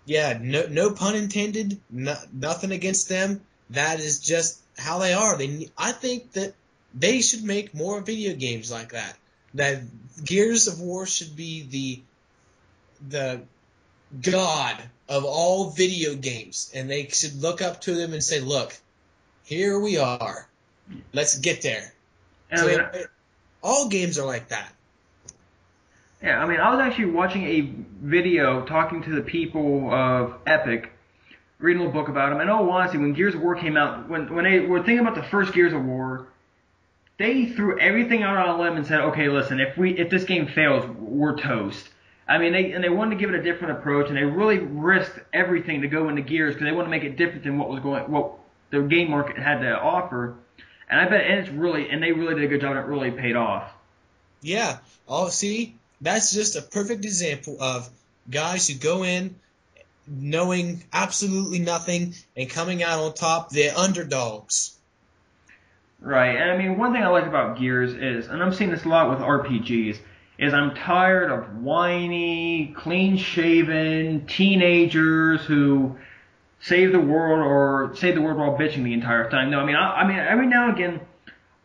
Yeah, 0.05 0.37
no 0.41 0.67
no 0.67 0.91
pun 0.91 1.15
intended. 1.15 1.81
No, 1.89 2.15
nothing 2.31 2.71
against 2.71 3.09
them. 3.09 3.41
That 3.71 3.99
is 3.99 4.19
just 4.19 4.59
how 4.77 4.99
they 4.99 5.13
are. 5.13 5.37
They 5.37 5.69
I 5.77 5.91
think 5.91 6.33
that 6.33 6.53
they 6.93 7.21
should 7.21 7.43
make 7.43 7.73
more 7.73 8.01
video 8.01 8.35
games 8.35 8.71
like 8.71 8.91
that. 8.93 9.17
That 9.55 9.81
Gears 10.23 10.67
of 10.67 10.79
War 10.79 11.05
should 11.05 11.35
be 11.35 11.63
the 11.63 12.01
the 13.09 13.41
god 14.21 14.81
of 15.09 15.25
all 15.25 15.71
video 15.71 16.15
games, 16.15 16.71
and 16.73 16.89
they 16.89 17.07
should 17.07 17.41
look 17.41 17.61
up 17.61 17.81
to 17.81 17.93
them 17.93 18.13
and 18.13 18.23
say, 18.23 18.39
"Look, 18.39 18.75
here 19.43 19.79
we 19.79 19.97
are. 19.97 20.47
Let's 21.11 21.37
get 21.39 21.61
there." 21.61 21.93
And 22.49 22.59
so 22.59 22.67
I 22.67 22.91
mean, 22.91 23.05
all 23.63 23.89
games 23.89 24.17
are 24.17 24.25
like 24.25 24.49
that. 24.49 24.73
Yeah, 26.21 26.41
I 26.41 26.47
mean, 26.47 26.59
I 26.59 26.71
was 26.71 26.79
actually 26.79 27.11
watching 27.11 27.43
a 27.43 27.61
video 28.01 28.65
talking 28.65 29.03
to 29.03 29.09
the 29.11 29.21
people 29.21 29.91
of 29.91 30.35
Epic, 30.47 30.91
reading 31.59 31.81
a 31.81 31.85
little 31.85 32.01
book 32.01 32.09
about 32.09 32.29
them. 32.29 32.39
And 32.39 32.49
oh, 32.49 32.69
honestly, 32.71 32.97
when 32.97 33.13
Gears 33.13 33.35
of 33.35 33.41
War 33.41 33.55
came 33.55 33.77
out, 33.77 34.09
when 34.09 34.33
when 34.33 34.45
they 34.45 34.59
were 34.59 34.79
thinking 34.79 34.99
about 34.99 35.15
the 35.15 35.23
first 35.23 35.53
Gears 35.53 35.73
of 35.73 35.85
War, 35.85 36.27
they 37.17 37.45
threw 37.45 37.79
everything 37.79 38.23
out 38.23 38.37
on 38.37 38.59
a 38.59 38.61
limb 38.61 38.77
and 38.77 38.85
said, 38.85 39.01
okay, 39.01 39.29
listen, 39.29 39.59
if 39.59 39.77
we 39.77 39.91
if 39.97 40.09
this 40.09 40.23
game 40.23 40.47
fails, 40.47 40.87
we're 40.99 41.37
toast. 41.37 41.89
I 42.27 42.39
mean, 42.39 42.51
they 42.51 42.71
and 42.71 42.83
they 42.83 42.89
wanted 42.89 43.11
to 43.11 43.17
give 43.17 43.33
it 43.33 43.39
a 43.39 43.43
different 43.43 43.77
approach, 43.77 44.07
and 44.07 44.17
they 44.17 44.23
really 44.23 44.57
risked 44.57 45.19
everything 45.33 45.81
to 45.81 45.87
go 45.87 46.09
into 46.09 46.21
Gears 46.21 46.55
because 46.55 46.65
they 46.65 46.71
want 46.71 46.87
to 46.87 46.91
make 46.91 47.03
it 47.03 47.15
different 47.15 47.43
than 47.43 47.57
what 47.57 47.69
was 47.69 47.79
going 47.79 48.09
what 48.11 48.33
the 48.71 48.81
game 48.81 49.11
market 49.11 49.37
had 49.37 49.59
to 49.59 49.79
offer. 49.79 50.35
And 50.89 50.99
I 50.99 51.09
bet 51.09 51.25
and 51.25 51.39
it's 51.39 51.49
really 51.49 51.89
and 51.89 52.01
they 52.01 52.11
really 52.11 52.35
did 52.35 52.43
a 52.45 52.47
good 52.47 52.61
job, 52.61 52.71
and 52.71 52.79
it 52.79 52.85
really 52.85 53.11
paid 53.11 53.35
off. 53.35 53.71
Yeah. 54.41 54.77
Oh, 55.07 55.29
see, 55.29 55.75
that's 56.01 56.33
just 56.33 56.55
a 56.55 56.61
perfect 56.61 57.05
example 57.05 57.57
of 57.61 57.89
guys 58.29 58.67
who 58.67 58.75
go 58.75 59.03
in 59.03 59.35
knowing 60.07 60.83
absolutely 60.93 61.59
nothing 61.59 62.13
and 62.35 62.49
coming 62.49 62.83
out 62.83 62.99
on 62.99 63.13
top. 63.13 63.49
They're 63.49 63.77
underdogs. 63.77 64.77
Right. 65.99 66.35
And 66.35 66.51
I 66.51 66.57
mean, 66.57 66.77
one 66.77 66.93
thing 66.93 67.03
I 67.03 67.07
like 67.07 67.25
about 67.25 67.59
Gears 67.59 67.93
is, 67.93 68.27
and 68.27 68.41
I'm 68.41 68.53
seeing 68.53 68.69
this 68.69 68.85
a 68.85 68.87
lot 68.87 69.09
with 69.09 69.19
RPGs, 69.19 69.97
is 70.37 70.53
I'm 70.53 70.75
tired 70.75 71.31
of 71.31 71.61
whiny, 71.61 72.73
clean-shaven 72.77 74.27
teenagers 74.27 75.41
who 75.41 75.97
save 76.59 76.91
the 76.91 76.99
world 76.99 77.39
or 77.39 77.95
save 77.95 78.15
the 78.15 78.21
world 78.21 78.37
while 78.37 78.57
bitching 78.57 78.83
the 78.83 78.93
entire 78.93 79.29
time. 79.29 79.49
No, 79.51 79.59
I 79.59 79.65
mean, 79.65 79.75
I, 79.75 80.01
I 80.01 80.07
mean, 80.07 80.19
every 80.19 80.47
now 80.47 80.69
and 80.69 80.73
again, 80.73 81.01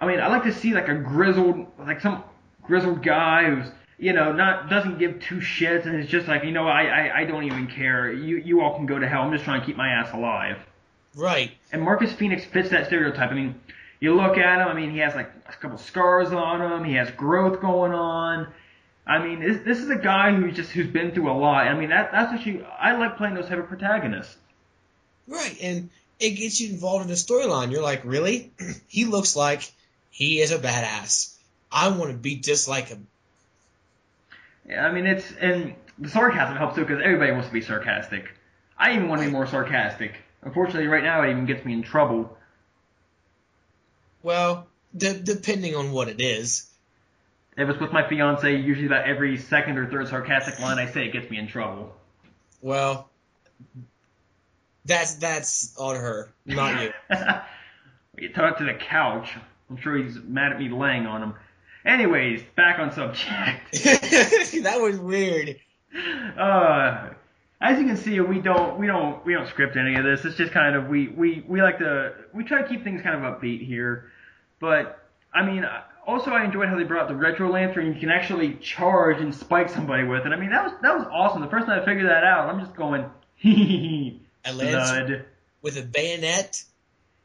I 0.00 0.06
mean, 0.06 0.20
I 0.20 0.28
like 0.28 0.44
to 0.44 0.52
see 0.52 0.74
like 0.74 0.88
a 0.88 0.94
grizzled, 0.94 1.66
like 1.78 2.00
some 2.00 2.24
grizzled 2.62 3.02
guy 3.02 3.50
who's 3.50 3.70
you 4.02 4.12
know, 4.12 4.32
not 4.32 4.68
doesn't 4.68 4.98
give 4.98 5.20
two 5.20 5.36
shits 5.36 5.86
and 5.86 5.94
it's 5.94 6.10
just 6.10 6.26
like, 6.26 6.42
you 6.42 6.50
know, 6.50 6.66
I, 6.66 6.82
I, 6.82 7.18
I 7.20 7.24
don't 7.24 7.44
even 7.44 7.68
care. 7.68 8.12
You 8.12 8.36
you 8.36 8.60
all 8.60 8.74
can 8.74 8.84
go 8.84 8.98
to 8.98 9.08
hell. 9.08 9.22
I'm 9.22 9.32
just 9.32 9.44
trying 9.44 9.60
to 9.60 9.66
keep 9.66 9.76
my 9.76 9.90
ass 9.90 10.12
alive. 10.12 10.58
Right. 11.14 11.52
And 11.70 11.82
Marcus 11.82 12.12
Phoenix 12.12 12.44
fits 12.44 12.70
that 12.70 12.86
stereotype. 12.86 13.30
I 13.30 13.34
mean, 13.34 13.60
you 14.00 14.16
look 14.16 14.38
at 14.38 14.60
him. 14.60 14.66
I 14.66 14.74
mean, 14.74 14.90
he 14.90 14.98
has 14.98 15.14
like 15.14 15.30
a 15.46 15.52
couple 15.52 15.78
scars 15.78 16.32
on 16.32 16.60
him. 16.60 16.84
He 16.84 16.94
has 16.94 17.12
growth 17.12 17.60
going 17.60 17.92
on. 17.92 18.48
I 19.06 19.24
mean, 19.24 19.38
this, 19.38 19.58
this 19.64 19.78
is 19.78 19.88
a 19.88 19.96
guy 19.96 20.34
who's 20.34 20.56
just 20.56 20.72
who's 20.72 20.88
been 20.88 21.12
through 21.12 21.30
a 21.30 21.38
lot. 21.38 21.68
I 21.68 21.74
mean, 21.74 21.90
that 21.90 22.10
that's 22.10 22.32
what 22.32 22.44
you 22.44 22.66
I 22.76 22.96
like 22.96 23.16
playing 23.16 23.34
those 23.34 23.46
type 23.46 23.58
of 23.60 23.68
protagonists. 23.68 24.36
Right, 25.32 25.56
and 25.62 25.88
it 26.20 26.32
gets 26.32 26.60
you 26.60 26.68
involved 26.68 27.04
in 27.04 27.08
the 27.08 27.14
storyline. 27.14 27.72
You're 27.72 27.82
like, 27.82 28.02
really? 28.04 28.52
he 28.86 29.06
looks 29.06 29.34
like 29.34 29.72
he 30.10 30.40
is 30.40 30.52
a 30.52 30.58
badass. 30.58 31.34
I 31.70 31.88
want 31.88 32.10
to 32.10 32.16
be 32.16 32.36
just 32.36 32.68
like 32.68 32.88
him. 32.88 33.06
Yeah, 34.68 34.86
I 34.86 34.92
mean 34.92 35.06
it's 35.06 35.24
and 35.40 35.74
the 35.98 36.10
sarcasm 36.10 36.56
helps 36.56 36.74
too 36.74 36.82
because 36.82 37.00
everybody 37.02 37.32
wants 37.32 37.48
to 37.48 37.52
be 37.52 37.62
sarcastic. 37.62 38.30
I 38.76 38.94
even 38.94 39.08
want 39.08 39.22
to 39.22 39.26
be 39.26 39.32
more 39.32 39.46
sarcastic. 39.46 40.16
Unfortunately, 40.42 40.86
right 40.86 41.02
now 41.02 41.22
it 41.22 41.30
even 41.30 41.46
gets 41.46 41.64
me 41.64 41.72
in 41.72 41.82
trouble. 41.82 42.36
Well, 44.22 44.66
de- 44.94 45.18
depending 45.18 45.74
on 45.74 45.92
what 45.92 46.08
it 46.08 46.20
is. 46.20 46.68
If 47.56 47.70
it's 47.70 47.80
with 47.80 47.92
my 47.92 48.06
fiance, 48.06 48.54
usually 48.54 48.86
about 48.86 49.06
every 49.06 49.38
second 49.38 49.78
or 49.78 49.90
third 49.90 50.08
sarcastic 50.08 50.60
line 50.60 50.78
I 50.78 50.90
say 50.90 51.06
it 51.06 51.12
gets 51.12 51.30
me 51.30 51.38
in 51.38 51.48
trouble. 51.48 51.94
Well, 52.60 53.08
that's 54.84 55.14
that's 55.14 55.76
on 55.78 55.96
her, 55.96 56.32
not 56.44 56.82
you. 56.82 56.92
you 58.18 58.32
talk 58.32 58.58
to 58.58 58.64
the 58.64 58.74
couch. 58.74 59.30
I'm 59.70 59.76
sure 59.76 59.96
he's 59.96 60.16
mad 60.16 60.52
at 60.52 60.58
me 60.58 60.68
laying 60.68 61.06
on 61.06 61.22
him. 61.22 61.34
Anyways, 61.84 62.42
back 62.56 62.78
on 62.78 62.92
subject. 62.92 63.72
that 64.62 64.78
was 64.80 64.98
weird. 64.98 65.56
Uh, 66.38 67.10
as 67.60 67.78
you 67.78 67.86
can 67.86 67.96
see, 67.96 68.18
we 68.20 68.40
don't 68.40 68.78
we 68.78 68.86
don't 68.86 69.24
we 69.24 69.34
don't 69.34 69.48
script 69.48 69.76
any 69.76 69.94
of 69.94 70.04
this. 70.04 70.24
It's 70.24 70.36
just 70.36 70.52
kind 70.52 70.74
of 70.74 70.88
we 70.88 71.08
we 71.08 71.44
we 71.46 71.62
like 71.62 71.78
to 71.78 72.14
we 72.34 72.44
try 72.44 72.62
to 72.62 72.68
keep 72.68 72.82
things 72.82 73.02
kind 73.02 73.14
of 73.14 73.22
upbeat 73.22 73.64
here. 73.64 74.10
But 74.60 75.08
I 75.32 75.44
mean, 75.44 75.64
also 76.06 76.32
I 76.32 76.44
enjoyed 76.44 76.68
how 76.68 76.76
they 76.76 76.84
brought 76.84 77.08
the 77.08 77.16
retro 77.16 77.50
lancer. 77.50 77.80
You 77.80 77.98
can 77.98 78.10
actually 78.10 78.54
charge 78.54 79.20
and 79.20 79.34
spike 79.34 79.68
somebody 79.68 80.04
with 80.04 80.26
it. 80.26 80.32
I 80.32 80.36
mean, 80.36 80.50
that 80.50 80.64
was 80.64 80.72
that 80.82 80.96
was 80.96 81.06
awesome. 81.10 81.40
The 81.40 81.48
first 81.48 81.66
time 81.66 81.80
I 81.80 81.84
figured 81.84 82.08
that 82.08 82.24
out, 82.24 82.48
I'm 82.48 82.60
just 82.60 82.76
going, 82.76 83.04
hee 83.36 84.21
A 84.44 84.52
lance 84.52 85.24
with 85.62 85.76
a 85.78 85.82
bayonet. 85.82 86.62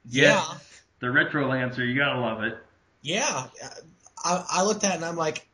Yes, 0.06 0.46
yeah. 0.50 0.58
The 1.00 1.12
retro 1.12 1.48
lancer, 1.50 1.84
you 1.84 1.98
gotta 1.98 2.20
love 2.20 2.44
it. 2.44 2.58
Yeah, 3.02 3.48
I, 4.24 4.46
I 4.50 4.64
looked 4.64 4.84
at 4.84 4.92
it 4.92 4.96
and 4.96 5.06
I'm 5.06 5.16
like, 5.16 5.48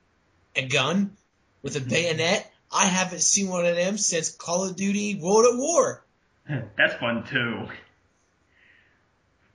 a 0.56 0.66
gun 0.66 1.16
with 1.62 1.76
a 1.76 1.80
bayonet? 1.90 2.50
I 2.72 2.86
haven't 2.86 3.22
seen 3.22 3.50
one 3.50 3.66
of 3.66 3.76
them 3.76 3.98
since 3.98 4.30
Call 4.30 4.66
of 4.66 4.76
Duty 4.76 5.20
World 5.22 5.54
at 5.54 5.58
War. 5.58 6.04
That's 6.78 6.96
fun 6.96 7.24
too. 7.30 7.68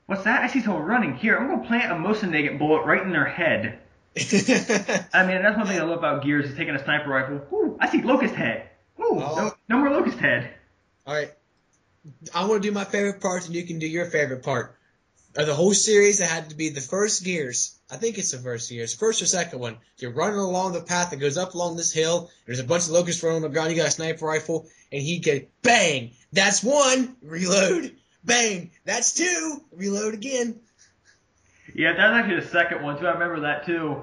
What's 0.07 0.25
that? 0.25 0.43
I 0.43 0.47
see 0.47 0.63
someone 0.63 0.85
running. 0.85 1.17
Here, 1.17 1.37
I'm 1.37 1.49
gonna 1.49 1.67
plant 1.67 1.93
a 1.93 1.95
Mosin 1.97 2.59
bullet 2.59 2.87
right 2.87 3.03
in 3.03 3.13
their 3.13 3.27
head. 3.27 3.79
I 4.17 5.27
mean, 5.27 5.43
that's 5.43 5.57
one 5.57 5.67
thing 5.67 5.79
I 5.79 5.83
love 5.83 5.99
about 5.99 6.25
Gears 6.25 6.47
is 6.47 6.57
taking 6.57 6.75
a 6.75 6.83
sniper 6.83 7.11
rifle. 7.11 7.43
Ooh, 7.53 7.77
I 7.79 7.91
see 7.91 8.01
locust 8.01 8.35
head. 8.35 8.71
Ooh, 8.99 9.21
oh. 9.21 9.37
no, 9.37 9.53
no 9.69 9.79
more 9.79 9.91
locust 9.91 10.19
head. 10.19 10.51
All 11.07 11.15
right, 11.15 11.31
I 12.35 12.47
want 12.47 12.63
to 12.63 12.69
do 12.69 12.73
my 12.73 12.85
favorite 12.85 13.21
parts, 13.21 13.47
and 13.47 13.55
you 13.55 13.65
can 13.65 13.79
do 13.79 13.87
your 13.87 14.07
favorite 14.07 14.43
part. 14.43 14.77
Of 15.37 15.47
the 15.47 15.55
whole 15.55 15.75
series, 15.75 16.21
it 16.21 16.29
had 16.29 16.51
to 16.51 16.57
be 16.57 16.71
the 16.71 16.81
first 16.81 17.25
Gears 17.25 17.79
I 17.91 17.97
think 17.97 18.19
it's 18.19 18.33
the 18.33 18.39
first 18.39 18.69
Gears, 18.69 18.95
first 18.95 19.23
or 19.23 19.27
second 19.27 19.61
one. 19.61 19.79
You're 19.99 20.13
running 20.13 20.39
along 20.39 20.73
the 20.73 20.83
path 20.83 21.11
that 21.11 21.17
goes 21.17 21.39
up 21.39 21.55
along 21.55 21.77
this 21.77 21.93
hill. 21.93 22.31
There's 22.45 22.61
a 22.61 22.65
bunch 22.65 22.85
of 22.85 22.91
locusts 22.91 23.23
running 23.23 23.37
on 23.37 23.43
the 23.43 23.49
ground. 23.49 23.71
You 23.71 23.77
got 23.77 23.89
a 23.89 23.91
sniper 23.91 24.27
rifle, 24.27 24.67
and 24.93 25.01
he 25.01 25.19
get 25.19 25.51
bang. 25.63 26.13
That's 26.33 26.63
one. 26.63 27.17
Reload. 27.23 27.97
Bang. 28.25 28.73
That's 28.85 29.15
two. 29.15 29.63
Reload 29.73 30.13
again. 30.13 30.61
Yeah, 31.75 31.95
that's 31.97 32.15
actually 32.15 32.41
the 32.41 32.47
second 32.49 32.83
one 32.83 32.99
too. 32.99 33.07
I 33.07 33.13
remember 33.13 33.41
that 33.41 33.65
too. 33.65 34.03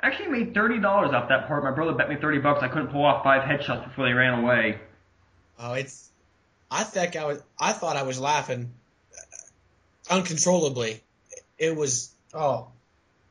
I 0.00 0.08
actually 0.08 0.28
made 0.28 0.54
thirty 0.54 0.78
dollars 0.78 1.12
off 1.12 1.28
that 1.30 1.48
part. 1.48 1.64
My 1.64 1.72
brother 1.72 1.94
bet 1.94 2.08
me 2.08 2.16
thirty 2.16 2.38
bucks. 2.38 2.62
I 2.62 2.68
couldn't 2.68 2.88
pull 2.88 3.04
off 3.04 3.24
five 3.24 3.42
headshots 3.42 3.88
before 3.88 4.06
they 4.06 4.12
ran 4.12 4.44
away. 4.44 4.78
Oh, 5.58 5.72
it's. 5.72 6.05
I 6.76 6.84
think 6.84 7.16
I 7.16 7.24
was. 7.24 7.42
I 7.58 7.72
thought 7.72 7.96
I 7.96 8.02
was 8.02 8.20
laughing 8.20 8.70
uncontrollably. 10.10 11.00
It 11.56 11.74
was. 11.74 12.10
Oh, 12.34 12.68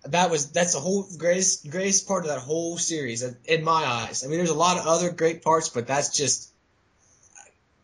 that 0.06 0.32
was 0.32 0.52
that's 0.52 0.74
the 0.74 0.80
whole 0.80 1.08
greatest 1.20 1.70
greatest 1.70 2.08
part 2.08 2.24
of 2.24 2.32
that 2.32 2.40
whole 2.40 2.80
series 2.80 3.24
in 3.46 3.64
my 3.64 3.86
eyes. 3.86 4.24
I 4.24 4.28
mean, 4.28 4.38
there's 4.38 4.50
a 4.50 4.56
lot 4.56 4.78
of 4.78 4.88
other 4.88 5.12
great 5.12 5.44
parts, 5.44 5.70
but 5.70 5.86
that's 5.86 6.10
just 6.10 6.50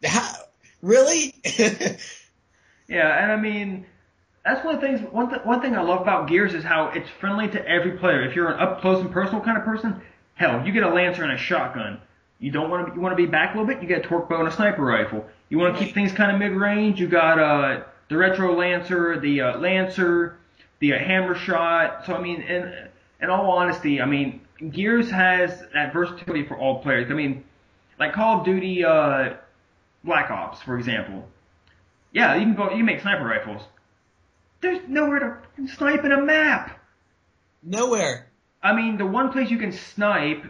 how, 0.03 0.33
really. 0.81 1.35
yeah, 2.87 3.23
and 3.23 3.31
I 3.31 3.37
mean, 3.37 3.85
that's 4.43 4.65
one 4.65 4.73
of 4.73 4.81
the 4.81 4.87
things. 4.87 5.01
One 5.11 5.29
th- 5.29 5.43
one 5.43 5.61
thing 5.61 5.75
I 5.75 5.81
love 5.81 6.01
about 6.01 6.27
Gears 6.27 6.55
is 6.55 6.63
how 6.63 6.87
it's 6.87 7.09
friendly 7.19 7.49
to 7.49 7.67
every 7.67 7.99
player. 7.99 8.27
If 8.27 8.35
you're 8.35 8.49
an 8.49 8.59
up 8.59 8.81
close 8.81 8.99
and 8.99 9.11
personal 9.11 9.43
kind 9.43 9.59
of 9.59 9.63
person, 9.63 10.01
hell, 10.33 10.65
you 10.65 10.71
get 10.71 10.81
a 10.81 10.89
lancer 10.89 11.21
and 11.21 11.31
a 11.31 11.37
shotgun. 11.37 12.01
You 12.41 12.51
don't 12.51 12.69
want 12.69 12.89
to 12.89 12.93
you 12.93 12.99
want 12.99 13.13
to 13.13 13.23
be 13.23 13.29
back 13.29 13.55
a 13.55 13.57
little 13.57 13.73
bit, 13.73 13.81
you 13.81 13.87
get 13.87 14.05
a 14.05 14.07
torque 14.07 14.27
bow 14.27 14.39
and 14.39 14.49
a 14.49 14.51
sniper 14.51 14.83
rifle. 14.83 15.25
You 15.47 15.59
want 15.59 15.77
to 15.77 15.83
keep 15.83 15.93
things 15.93 16.11
kind 16.11 16.31
of 16.31 16.39
mid 16.39 16.51
range, 16.51 16.99
you 16.99 17.07
got 17.07 17.39
uh 17.39 17.83
the 18.09 18.17
retro 18.17 18.53
lancer, 18.57 19.17
the 19.19 19.39
uh, 19.41 19.57
lancer 19.59 20.37
the 20.81 20.89
hammer 20.89 21.35
shot. 21.35 22.05
So 22.05 22.13
I 22.13 22.21
mean, 22.21 22.41
in 22.41 22.89
in 23.21 23.29
all 23.29 23.49
honesty, 23.51 24.01
I 24.01 24.05
mean, 24.05 24.41
Gears 24.71 25.09
has 25.09 25.63
that 25.73 25.93
versatility 25.93 26.45
for 26.45 26.57
all 26.57 26.81
players. 26.81 27.09
I 27.09 27.13
mean, 27.13 27.45
like 27.97 28.13
Call 28.13 28.39
of 28.39 28.45
Duty, 28.45 28.83
uh, 28.83 29.35
Black 30.03 30.29
Ops, 30.29 30.61
for 30.61 30.77
example. 30.77 31.27
Yeah, 32.11 32.35
you 32.35 32.41
can 32.41 32.55
go, 32.55 32.63
you 32.71 32.77
can 32.77 32.85
make 32.85 32.99
sniper 32.99 33.23
rifles. 33.23 33.61
There's 34.59 34.81
nowhere 34.87 35.41
to 35.57 35.67
snipe 35.67 36.03
in 36.03 36.11
a 36.11 36.21
map. 36.21 36.79
Nowhere. 37.63 38.27
I 38.61 38.73
mean, 38.73 38.97
the 38.97 39.05
one 39.05 39.31
place 39.31 39.49
you 39.49 39.57
can 39.57 39.71
snipe. 39.71 40.43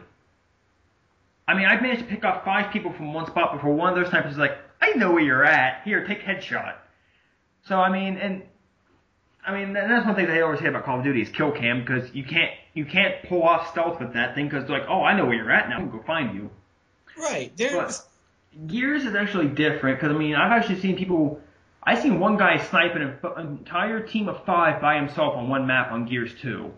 I 1.52 1.58
mean, 1.58 1.66
I've 1.66 1.82
managed 1.82 2.04
to 2.04 2.08
pick 2.08 2.24
off 2.24 2.46
five 2.46 2.72
people 2.72 2.94
from 2.94 3.14
one 3.14 3.28
spot 3.28 3.54
before 3.54 3.74
one 3.74 3.90
of 3.90 3.96
those 4.00 4.10
snipers 4.10 4.34
is 4.34 4.38
like, 4.38 4.58
I 4.82 4.92
know 4.94 5.12
where 5.12 5.22
you're 5.22 5.44
at. 5.44 5.84
Here, 5.84 6.08
take 6.08 6.24
headshot. 6.24 6.76
So 7.68 7.76
I 7.78 7.92
mean, 7.92 8.18
and 8.18 8.44
I 9.46 9.54
mean, 9.54 9.74
that's 9.74 10.06
one 10.06 10.16
thing 10.16 10.28
they 10.28 10.42
always 10.42 10.62
say 10.62 10.68
about 10.68 10.86
Call 10.86 11.00
of 11.00 11.04
Duty 11.04 11.22
is 11.22 11.30
kill 11.30 11.52
cam 11.52 11.82
because 11.82 12.14
you 12.16 12.24
can't 12.24 12.52
you 12.74 12.86
can't 12.86 13.16
pull 13.28 13.44
off 13.44 13.70
stealth 13.72 14.00
with 14.00 14.14
that 14.14 14.34
thing 14.34 14.48
because 14.48 14.66
they're 14.66 14.80
like, 14.80 14.88
oh, 14.90 15.04
I 15.04 15.16
know 15.16 15.26
where 15.26 15.36
you're 15.36 15.52
at 15.52 15.68
now, 15.68 15.76
I'm 15.76 15.90
gonna 15.90 16.00
go 16.00 16.06
find 16.06 16.36
you. 16.36 16.50
Right. 17.18 17.52
There's... 17.58 17.74
But 17.74 18.68
Gears 18.68 19.04
is 19.04 19.14
actually 19.14 19.48
different 19.48 20.00
because 20.00 20.16
I 20.16 20.18
mean, 20.18 20.36
I've 20.36 20.52
actually 20.52 20.80
seen 20.80 20.96
people. 20.96 21.42
I've 21.84 22.02
seen 22.02 22.20
one 22.20 22.38
guy 22.38 22.64
sniping 22.70 23.02
an 23.02 23.48
entire 23.48 24.00
team 24.00 24.30
of 24.30 24.46
five 24.46 24.80
by 24.80 24.96
himself 24.96 25.36
on 25.36 25.50
one 25.50 25.68
map 25.68 25.92
on 25.92 26.06
Gears 26.06 26.32
2. 26.42 26.72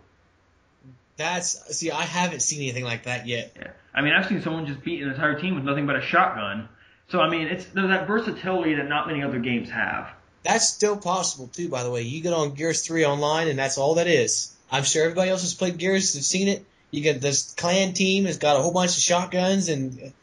That's 1.17 1.77
see, 1.77 1.91
I 1.91 2.03
haven't 2.03 2.41
seen 2.41 2.61
anything 2.61 2.83
like 2.83 3.03
that 3.03 3.27
yet. 3.27 3.55
Yeah. 3.55 3.67
I 3.93 4.01
mean, 4.01 4.13
I've 4.13 4.27
seen 4.27 4.41
someone 4.41 4.65
just 4.65 4.83
beat 4.83 5.01
an 5.03 5.09
entire 5.09 5.39
team 5.39 5.55
with 5.55 5.63
nothing 5.63 5.85
but 5.85 5.95
a 5.95 6.01
shotgun. 6.01 6.67
So 7.09 7.19
I 7.19 7.29
mean, 7.29 7.47
it's 7.47 7.65
there's 7.65 7.89
that 7.89 8.07
versatility 8.07 8.75
that 8.75 8.87
not 8.87 9.07
many 9.07 9.21
other 9.23 9.39
games 9.39 9.69
have. 9.69 10.09
That's 10.43 10.67
still 10.67 10.97
possible 10.97 11.47
too, 11.47 11.69
by 11.69 11.83
the 11.83 11.91
way. 11.91 12.01
You 12.01 12.21
get 12.21 12.33
on 12.33 12.53
Gears 12.53 12.85
3 12.85 13.05
online 13.05 13.47
and 13.47 13.57
that's 13.57 13.77
all 13.77 13.95
that 13.95 14.07
is. 14.07 14.53
I'm 14.71 14.83
sure 14.83 15.03
everybody 15.03 15.29
else 15.29 15.41
has 15.41 15.53
played 15.53 15.77
Gears, 15.77 16.15
has 16.15 16.25
seen 16.25 16.47
it. 16.47 16.65
You 16.91 17.01
get 17.01 17.21
this 17.21 17.53
clan 17.53 17.93
team 17.93 18.25
has 18.25 18.37
got 18.37 18.57
a 18.57 18.61
whole 18.61 18.73
bunch 18.73 18.97
of 18.97 19.03
shotguns 19.03 19.69
and 19.69 20.13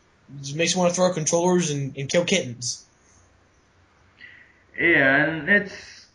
just 0.41 0.57
makes 0.57 0.75
you 0.75 0.81
want 0.81 0.91
to 0.91 0.97
throw 0.97 1.13
controllers 1.13 1.71
and, 1.71 1.97
and 1.97 2.09
kill 2.09 2.25
kittens. 2.25 2.85
Yeah, 4.79 5.25
and 5.25 5.49
it's, 5.49 6.07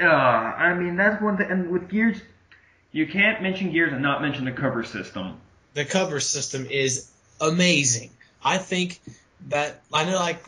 uh, 0.00 0.06
I 0.06 0.74
mean, 0.74 0.96
that's 0.96 1.20
one 1.22 1.36
thing. 1.36 1.50
And 1.50 1.70
with 1.70 1.88
Gears, 1.88 2.20
you 2.96 3.06
can't 3.06 3.42
mention 3.42 3.72
Gears 3.72 3.92
and 3.92 4.00
not 4.00 4.22
mention 4.22 4.46
the 4.46 4.52
cover 4.52 4.82
system. 4.82 5.36
The 5.74 5.84
cover 5.84 6.18
system 6.18 6.64
is 6.64 7.10
amazing. 7.38 8.08
I 8.42 8.56
think 8.56 8.98
that 9.48 9.82
I 9.92 10.04
know, 10.04 10.16
like 10.16 10.42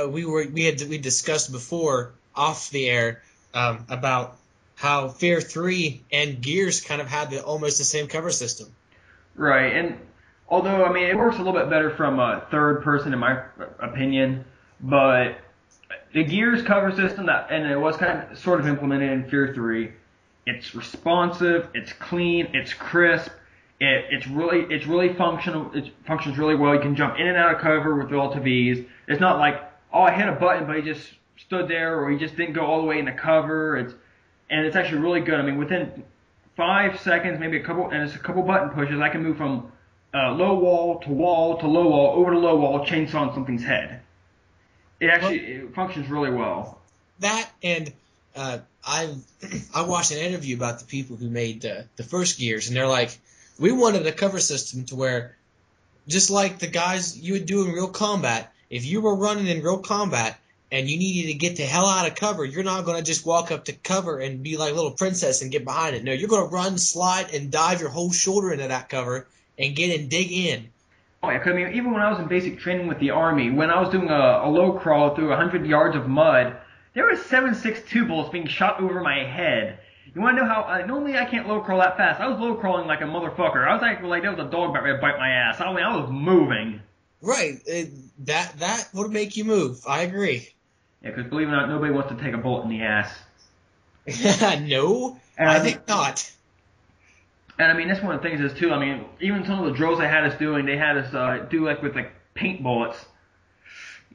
uh, 0.00 0.08
we 0.08 0.24
were 0.24 0.46
we 0.50 0.64
had 0.64 0.80
we 0.88 0.96
discussed 0.96 1.52
before 1.52 2.12
off 2.34 2.70
the 2.70 2.88
air 2.88 3.22
um, 3.52 3.84
about 3.90 4.38
how 4.76 5.08
Fear 5.08 5.42
Three 5.42 6.00
and 6.10 6.40
Gears 6.40 6.80
kind 6.80 7.02
of 7.02 7.06
had 7.06 7.30
the 7.30 7.44
almost 7.44 7.76
the 7.76 7.84
same 7.84 8.06
cover 8.06 8.30
system. 8.30 8.68
Right, 9.34 9.76
and 9.76 9.98
although 10.48 10.86
I 10.86 10.92
mean 10.92 11.04
it 11.04 11.18
works 11.18 11.36
a 11.36 11.42
little 11.42 11.60
bit 11.60 11.68
better 11.68 11.90
from 11.90 12.18
a 12.18 12.46
third 12.50 12.82
person 12.82 13.12
in 13.12 13.18
my 13.18 13.42
opinion, 13.78 14.46
but 14.80 15.36
the 16.14 16.24
Gears 16.24 16.62
cover 16.62 16.96
system 16.96 17.26
that 17.26 17.48
and 17.50 17.70
it 17.70 17.78
was 17.78 17.98
kind 17.98 18.32
of 18.32 18.38
sort 18.38 18.58
of 18.58 18.66
implemented 18.66 19.10
in 19.10 19.28
Fear 19.28 19.52
Three. 19.52 19.92
It's 20.50 20.74
responsive, 20.74 21.68
it's 21.74 21.92
clean, 21.92 22.48
it's 22.54 22.74
crisp. 22.74 23.30
It, 23.78 24.06
it's 24.10 24.26
really 24.26 24.66
it's 24.74 24.86
really 24.86 25.14
functional. 25.14 25.70
It 25.74 25.92
functions 26.06 26.38
really 26.38 26.56
well. 26.56 26.74
You 26.74 26.80
can 26.80 26.96
jump 26.96 27.18
in 27.18 27.28
and 27.28 27.36
out 27.36 27.54
of 27.54 27.60
cover 27.60 27.94
with 27.94 28.10
relative 28.10 28.46
ease. 28.46 28.84
It's 29.06 29.20
not 29.20 29.38
like 29.38 29.62
oh 29.92 30.02
I 30.02 30.10
hit 30.10 30.28
a 30.28 30.32
button 30.32 30.66
but 30.66 30.76
he 30.76 30.82
just 30.82 31.08
stood 31.38 31.68
there 31.68 31.98
or 32.00 32.10
he 32.10 32.18
just 32.18 32.36
didn't 32.36 32.54
go 32.54 32.66
all 32.66 32.80
the 32.80 32.86
way 32.86 32.98
into 32.98 33.12
cover. 33.12 33.76
It's 33.76 33.94
and 34.50 34.66
it's 34.66 34.74
actually 34.74 34.98
really 34.98 35.20
good. 35.20 35.38
I 35.38 35.42
mean 35.42 35.56
within 35.56 36.02
five 36.56 37.00
seconds, 37.00 37.38
maybe 37.38 37.56
a 37.56 37.62
couple 37.62 37.88
and 37.88 38.02
it's 38.02 38.16
a 38.16 38.18
couple 38.18 38.42
button 38.42 38.70
pushes. 38.70 39.00
I 39.00 39.08
can 39.08 39.22
move 39.22 39.36
from 39.36 39.70
uh, 40.12 40.32
low 40.32 40.58
wall 40.58 40.98
to 41.00 41.10
wall 41.10 41.58
to 41.58 41.66
low 41.68 41.88
wall 41.88 42.16
over 42.16 42.32
to 42.32 42.38
low 42.38 42.56
wall, 42.56 42.84
chainsaw 42.84 43.28
on 43.28 43.34
something's 43.34 43.62
head. 43.62 44.00
It 44.98 45.10
actually 45.10 45.38
it 45.38 45.74
functions 45.74 46.08
really 46.08 46.32
well. 46.32 46.80
That 47.20 47.48
and 47.62 47.92
uh, 48.34 48.58
I 48.84 49.14
I 49.74 49.82
watched 49.82 50.12
an 50.12 50.18
interview 50.18 50.56
about 50.56 50.78
the 50.78 50.86
people 50.86 51.16
who 51.16 51.28
made 51.28 51.62
the 51.62 51.86
the 51.96 52.02
first 52.02 52.38
Gears, 52.38 52.68
and 52.68 52.76
they're 52.76 52.86
like, 52.86 53.18
we 53.58 53.72
wanted 53.72 54.06
a 54.06 54.12
cover 54.12 54.40
system 54.40 54.84
to 54.86 54.96
where, 54.96 55.36
just 56.08 56.30
like 56.30 56.58
the 56.58 56.66
guys 56.66 57.18
you 57.18 57.34
would 57.34 57.46
do 57.46 57.64
in 57.64 57.72
real 57.72 57.88
combat, 57.88 58.52
if 58.70 58.86
you 58.86 59.00
were 59.00 59.14
running 59.14 59.46
in 59.46 59.62
real 59.62 59.78
combat 59.78 60.38
and 60.72 60.88
you 60.88 60.98
needed 60.98 61.32
to 61.32 61.34
get 61.34 61.56
the 61.56 61.64
hell 61.64 61.86
out 61.86 62.08
of 62.08 62.14
cover, 62.14 62.44
you're 62.44 62.62
not 62.62 62.84
going 62.84 62.96
to 62.96 63.02
just 63.02 63.26
walk 63.26 63.50
up 63.50 63.64
to 63.64 63.72
cover 63.72 64.18
and 64.18 64.42
be 64.42 64.56
like 64.56 64.74
little 64.74 64.92
princess 64.92 65.42
and 65.42 65.50
get 65.50 65.64
behind 65.64 65.96
it. 65.96 66.04
No, 66.04 66.12
you're 66.12 66.28
going 66.28 66.48
to 66.48 66.54
run, 66.54 66.78
slide, 66.78 67.34
and 67.34 67.50
dive 67.50 67.80
your 67.80 67.90
whole 67.90 68.12
shoulder 68.12 68.52
into 68.52 68.68
that 68.68 68.88
cover 68.88 69.26
and 69.58 69.74
get 69.74 69.98
and 69.98 70.08
dig 70.08 70.30
in. 70.30 70.70
Oh 71.22 71.30
yeah, 71.30 71.42
I 71.44 71.52
mean, 71.52 71.74
even 71.74 71.92
when 71.92 72.00
I 72.00 72.10
was 72.10 72.18
in 72.18 72.28
basic 72.28 72.60
training 72.60 72.86
with 72.86 72.98
the 72.98 73.10
army, 73.10 73.50
when 73.50 73.70
I 73.70 73.78
was 73.80 73.90
doing 73.90 74.08
a, 74.08 74.42
a 74.44 74.48
low 74.48 74.72
crawl 74.78 75.14
through 75.14 75.28
100 75.28 75.66
yards 75.66 75.96
of 75.96 76.08
mud, 76.08 76.56
there 76.94 77.04
were 77.04 77.12
7.62 77.14 78.06
bullets 78.08 78.30
being 78.30 78.46
shot 78.46 78.80
over 78.80 79.00
my 79.00 79.24
head. 79.24 79.78
You 80.14 80.20
want 80.20 80.36
to 80.38 80.42
know 80.42 80.48
how? 80.48 80.62
Uh, 80.62 80.86
normally 80.86 81.16
I 81.16 81.24
can't 81.24 81.46
low 81.46 81.60
crawl 81.60 81.78
that 81.80 81.96
fast. 81.96 82.20
I 82.20 82.26
was 82.26 82.38
low 82.40 82.54
crawling 82.56 82.86
like 82.88 83.00
a 83.00 83.04
motherfucker. 83.04 83.66
I 83.66 83.74
was 83.74 83.82
acting 83.82 84.08
like 84.08 84.22
there 84.22 84.34
was 84.34 84.44
a 84.44 84.50
dog 84.50 84.70
about 84.70 84.86
to 84.86 84.98
bite 85.00 85.18
my 85.18 85.28
ass. 85.28 85.60
I 85.60 85.72
mean, 85.72 85.84
I 85.84 85.96
was 85.96 86.10
moving. 86.10 86.80
Right, 87.22 87.60
it, 87.66 87.90
that 88.26 88.54
that 88.58 88.88
would 88.94 89.10
make 89.12 89.36
you 89.36 89.44
move. 89.44 89.82
I 89.86 90.02
agree. 90.02 90.48
Yeah, 91.02 91.12
'cause 91.12 91.26
believe 91.26 91.48
it 91.48 91.52
or 91.52 91.56
not, 91.56 91.68
nobody 91.68 91.92
wants 91.92 92.10
to 92.10 92.16
take 92.16 92.34
a 92.34 92.38
bullet 92.38 92.62
in 92.64 92.70
the 92.70 92.82
ass. 92.82 93.14
no, 94.62 95.16
And 95.38 95.48
I 95.48 95.60
think 95.60 95.86
not. 95.86 96.30
And 97.58 97.70
I 97.70 97.74
mean, 97.74 97.88
that's 97.88 98.02
one 98.02 98.14
of 98.14 98.22
the 98.22 98.28
things 98.28 98.40
is 98.40 98.58
too. 98.58 98.72
I 98.72 98.78
mean, 98.78 99.04
even 99.20 99.44
some 99.44 99.60
of 99.60 99.66
the 99.66 99.72
drills 99.72 99.98
they 99.98 100.08
had 100.08 100.24
us 100.24 100.36
doing, 100.38 100.64
they 100.66 100.78
had 100.78 100.96
us 100.96 101.12
uh, 101.14 101.46
do 101.50 101.64
like 101.64 101.82
with 101.82 101.94
like 101.94 102.10
paint 102.34 102.62
bullets. 102.62 103.04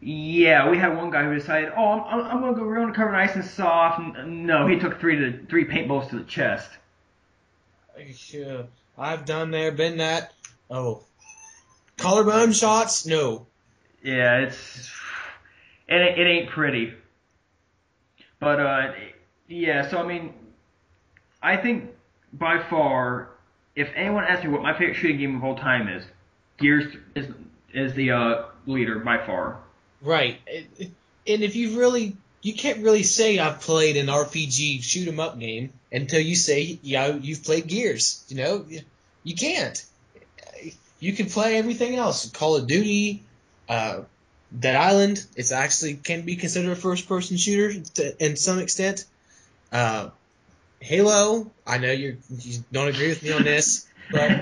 Yeah, 0.02 0.70
we 0.70 0.78
had 0.78 0.96
one 0.96 1.10
guy 1.10 1.24
who 1.24 1.34
decided, 1.34 1.72
oh, 1.76 1.84
I'm, 1.84 2.04
I'm, 2.04 2.28
I'm 2.28 2.42
gonna 2.42 2.56
go 2.56 2.64
real 2.64 2.94
cover 2.94 3.12
nice 3.12 3.36
and 3.36 3.46
soft. 3.46 4.02
No, 4.26 4.68
he 4.68 4.78
took 4.78 5.00
three 5.00 5.16
to 5.18 5.46
three 5.48 5.66
paint 5.66 5.88
bullets 5.88 6.10
to 6.10 6.18
the 6.18 6.26
chest. 6.26 6.70
Sure. 8.14 8.66
I've 8.98 9.26
done 9.26 9.52
there, 9.52 9.72
been 9.72 9.98
that. 9.98 10.34
Oh, 10.70 11.04
collarbone 11.98 12.52
shots? 12.52 13.06
No. 13.06 13.48
Yeah, 14.04 14.40
it's 14.40 14.92
it, 15.88 16.20
it 16.20 16.28
ain't 16.28 16.50
pretty. 16.50 16.94
But 18.40 18.60
uh, 18.60 18.92
yeah. 19.48 19.90
So 19.90 19.98
I 19.98 20.06
mean, 20.06 20.34
I 21.42 21.58
think 21.58 21.92
by 22.34 22.62
far, 22.70 23.30
if 23.76 23.90
anyone 23.96 24.24
asks 24.26 24.44
me 24.44 24.52
what 24.52 24.62
my 24.62 24.74
favorite 24.74 24.96
shooting 24.96 25.18
game 25.18 25.38
of 25.38 25.44
all 25.44 25.56
time 25.56 25.88
is, 25.88 26.04
Gears 26.58 26.96
is 27.16 27.28
is 27.74 27.94
the 27.94 28.12
uh, 28.12 28.44
leader 28.66 29.00
by 29.00 29.26
far. 29.26 29.60
Right. 30.02 30.40
And 31.28 31.44
if 31.44 31.56
you 31.56 31.80
really, 31.80 32.16
you 32.42 32.54
can't 32.54 32.80
really 32.84 33.04
say 33.04 33.40
I've 33.40 33.62
played 33.62 33.98
an 33.98 34.08
RPG 34.08 34.84
shoot 34.84 35.08
'em 35.08 35.20
up 35.20 35.40
game 35.40 35.74
until 35.92 36.20
you 36.20 36.36
say, 36.36 36.80
yeah, 36.84 37.16
you've 37.16 37.44
played 37.44 37.68
Gears. 37.68 38.24
You 38.28 38.38
know, 38.38 38.66
you 39.24 39.36
can't. 39.36 39.84
You 41.00 41.14
can 41.14 41.28
play 41.28 41.58
everything 41.58 41.96
else. 41.96 42.30
Call 42.30 42.56
of 42.56 42.68
Duty, 42.68 43.24
uh, 43.68 44.02
Dead 44.58 44.76
Island. 44.76 45.26
It's 45.36 45.52
actually 45.52 45.96
can 45.96 46.22
be 46.22 46.36
considered 46.36 46.72
a 46.72 46.76
first 46.76 47.08
person 47.08 47.38
shooter 47.38 47.82
to, 47.96 48.26
in 48.26 48.36
some 48.36 48.60
extent. 48.60 49.06
Uh, 49.72 50.10
Halo. 50.80 51.52
I 51.66 51.80
know 51.80 51.92
you're, 51.92 52.16
you 52.40 52.64
don't 52.72 52.88
agree 52.88 53.10
with 53.10 53.24
me 53.24 53.32
on 53.32 53.44
this, 53.44 53.88
but 54.12 54.42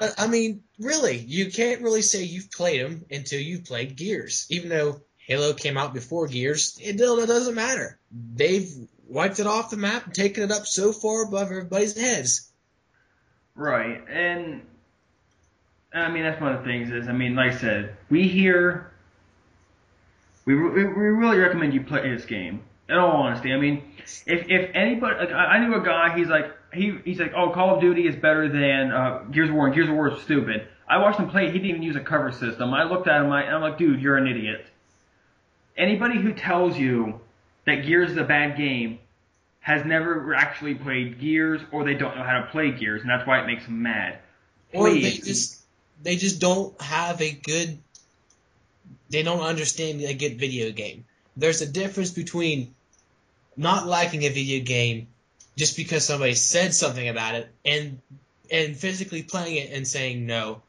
but, 0.00 0.14
I 0.18 0.26
mean, 0.26 0.62
really, 0.78 1.16
you 1.16 1.50
can't 1.50 1.82
really 1.82 2.02
say 2.02 2.24
you've 2.24 2.50
played 2.50 2.84
them 2.84 3.04
until 3.10 3.40
you've 3.40 3.64
played 3.64 3.96
Gears. 3.96 4.46
Even 4.50 4.68
though 4.68 5.00
Halo 5.18 5.52
came 5.54 5.76
out 5.76 5.94
before 5.94 6.26
Gears, 6.26 6.78
it 6.82 6.96
still 6.96 7.18
it 7.20 7.26
doesn't 7.26 7.54
matter. 7.54 7.98
They've 8.10 8.70
wiped 9.08 9.40
it 9.40 9.46
off 9.46 9.70
the 9.70 9.76
map 9.76 10.06
and 10.06 10.14
taken 10.14 10.42
it 10.42 10.52
up 10.52 10.66
so 10.66 10.92
far 10.92 11.24
above 11.24 11.50
everybody's 11.50 11.98
heads. 11.98 12.50
Right, 13.54 14.02
and 14.08 14.62
I 15.92 16.10
mean 16.10 16.24
that's 16.24 16.40
one 16.40 16.52
of 16.52 16.64
the 16.64 16.70
things 16.70 16.90
is 16.90 17.08
I 17.08 17.12
mean 17.12 17.36
like 17.36 17.52
I 17.52 17.56
said, 17.56 17.96
we 18.10 18.28
here 18.28 18.92
we 20.44 20.54
we, 20.54 20.84
we 20.84 20.90
really 20.90 21.38
recommend 21.38 21.74
you 21.74 21.82
play 21.82 22.14
this 22.14 22.26
game. 22.26 22.62
In 22.88 22.96
all 22.96 23.22
honesty, 23.22 23.52
I 23.52 23.56
mean 23.56 23.82
if 24.26 24.48
if 24.48 24.70
anybody 24.74 25.16
like 25.18 25.30
I 25.30 25.44
I 25.44 25.58
knew 25.66 25.74
a 25.74 25.84
guy 25.84 26.16
he's 26.16 26.28
like 26.28 26.52
he 26.74 26.98
he's 27.04 27.18
like 27.18 27.32
oh 27.36 27.50
Call 27.50 27.76
of 27.76 27.80
Duty 27.80 28.06
is 28.06 28.16
better 28.16 28.48
than 28.48 28.92
uh, 28.92 29.24
Gears 29.30 29.48
of 29.48 29.54
War 29.54 29.66
and 29.66 29.74
Gears 29.74 29.88
of 29.88 29.94
War 29.94 30.12
is 30.12 30.22
stupid. 30.22 30.66
I 30.88 30.98
watched 30.98 31.18
him 31.18 31.30
play. 31.30 31.46
He 31.46 31.52
didn't 31.52 31.66
even 31.66 31.82
use 31.82 31.96
a 31.96 32.00
cover 32.00 32.30
system. 32.30 32.74
I 32.74 32.84
looked 32.84 33.08
at 33.08 33.22
him. 33.22 33.32
I, 33.32 33.44
I'm 33.44 33.62
like, 33.62 33.78
dude, 33.78 34.00
you're 34.00 34.16
an 34.16 34.26
idiot. 34.26 34.66
Anybody 35.76 36.20
who 36.20 36.34
tells 36.34 36.76
you 36.76 37.20
that 37.64 37.86
Gears 37.86 38.10
is 38.10 38.16
a 38.16 38.24
bad 38.24 38.56
game 38.56 38.98
has 39.60 39.84
never 39.86 40.34
actually 40.34 40.74
played 40.74 41.18
Gears 41.18 41.62
or 41.72 41.84
they 41.84 41.94
don't 41.94 42.16
know 42.16 42.22
how 42.22 42.40
to 42.40 42.46
play 42.50 42.70
Gears, 42.70 43.00
and 43.00 43.08
that's 43.08 43.26
why 43.26 43.40
it 43.40 43.46
makes 43.46 43.64
them 43.64 43.82
mad. 43.82 44.18
Or 44.72 44.90
they 44.90 45.12
just 45.12 45.62
they 46.02 46.16
just 46.16 46.40
don't 46.40 46.80
have 46.82 47.22
a 47.22 47.32
good 47.32 47.78
they 49.10 49.22
don't 49.22 49.40
understand 49.40 50.02
a 50.02 50.14
good 50.14 50.38
video 50.38 50.70
game. 50.72 51.04
There's 51.36 51.62
a 51.62 51.66
difference 51.66 52.10
between 52.10 52.74
not 53.56 53.86
liking 53.86 54.24
a 54.24 54.28
video 54.28 54.64
game 54.64 55.08
just 55.56 55.76
because 55.76 56.04
somebody 56.04 56.34
said 56.34 56.74
something 56.74 57.08
about 57.08 57.34
it 57.34 57.48
and 57.64 58.00
and 58.50 58.76
physically 58.76 59.22
playing 59.22 59.56
it 59.56 59.72
and 59.72 59.86
saying 59.86 60.26
no, 60.26 60.62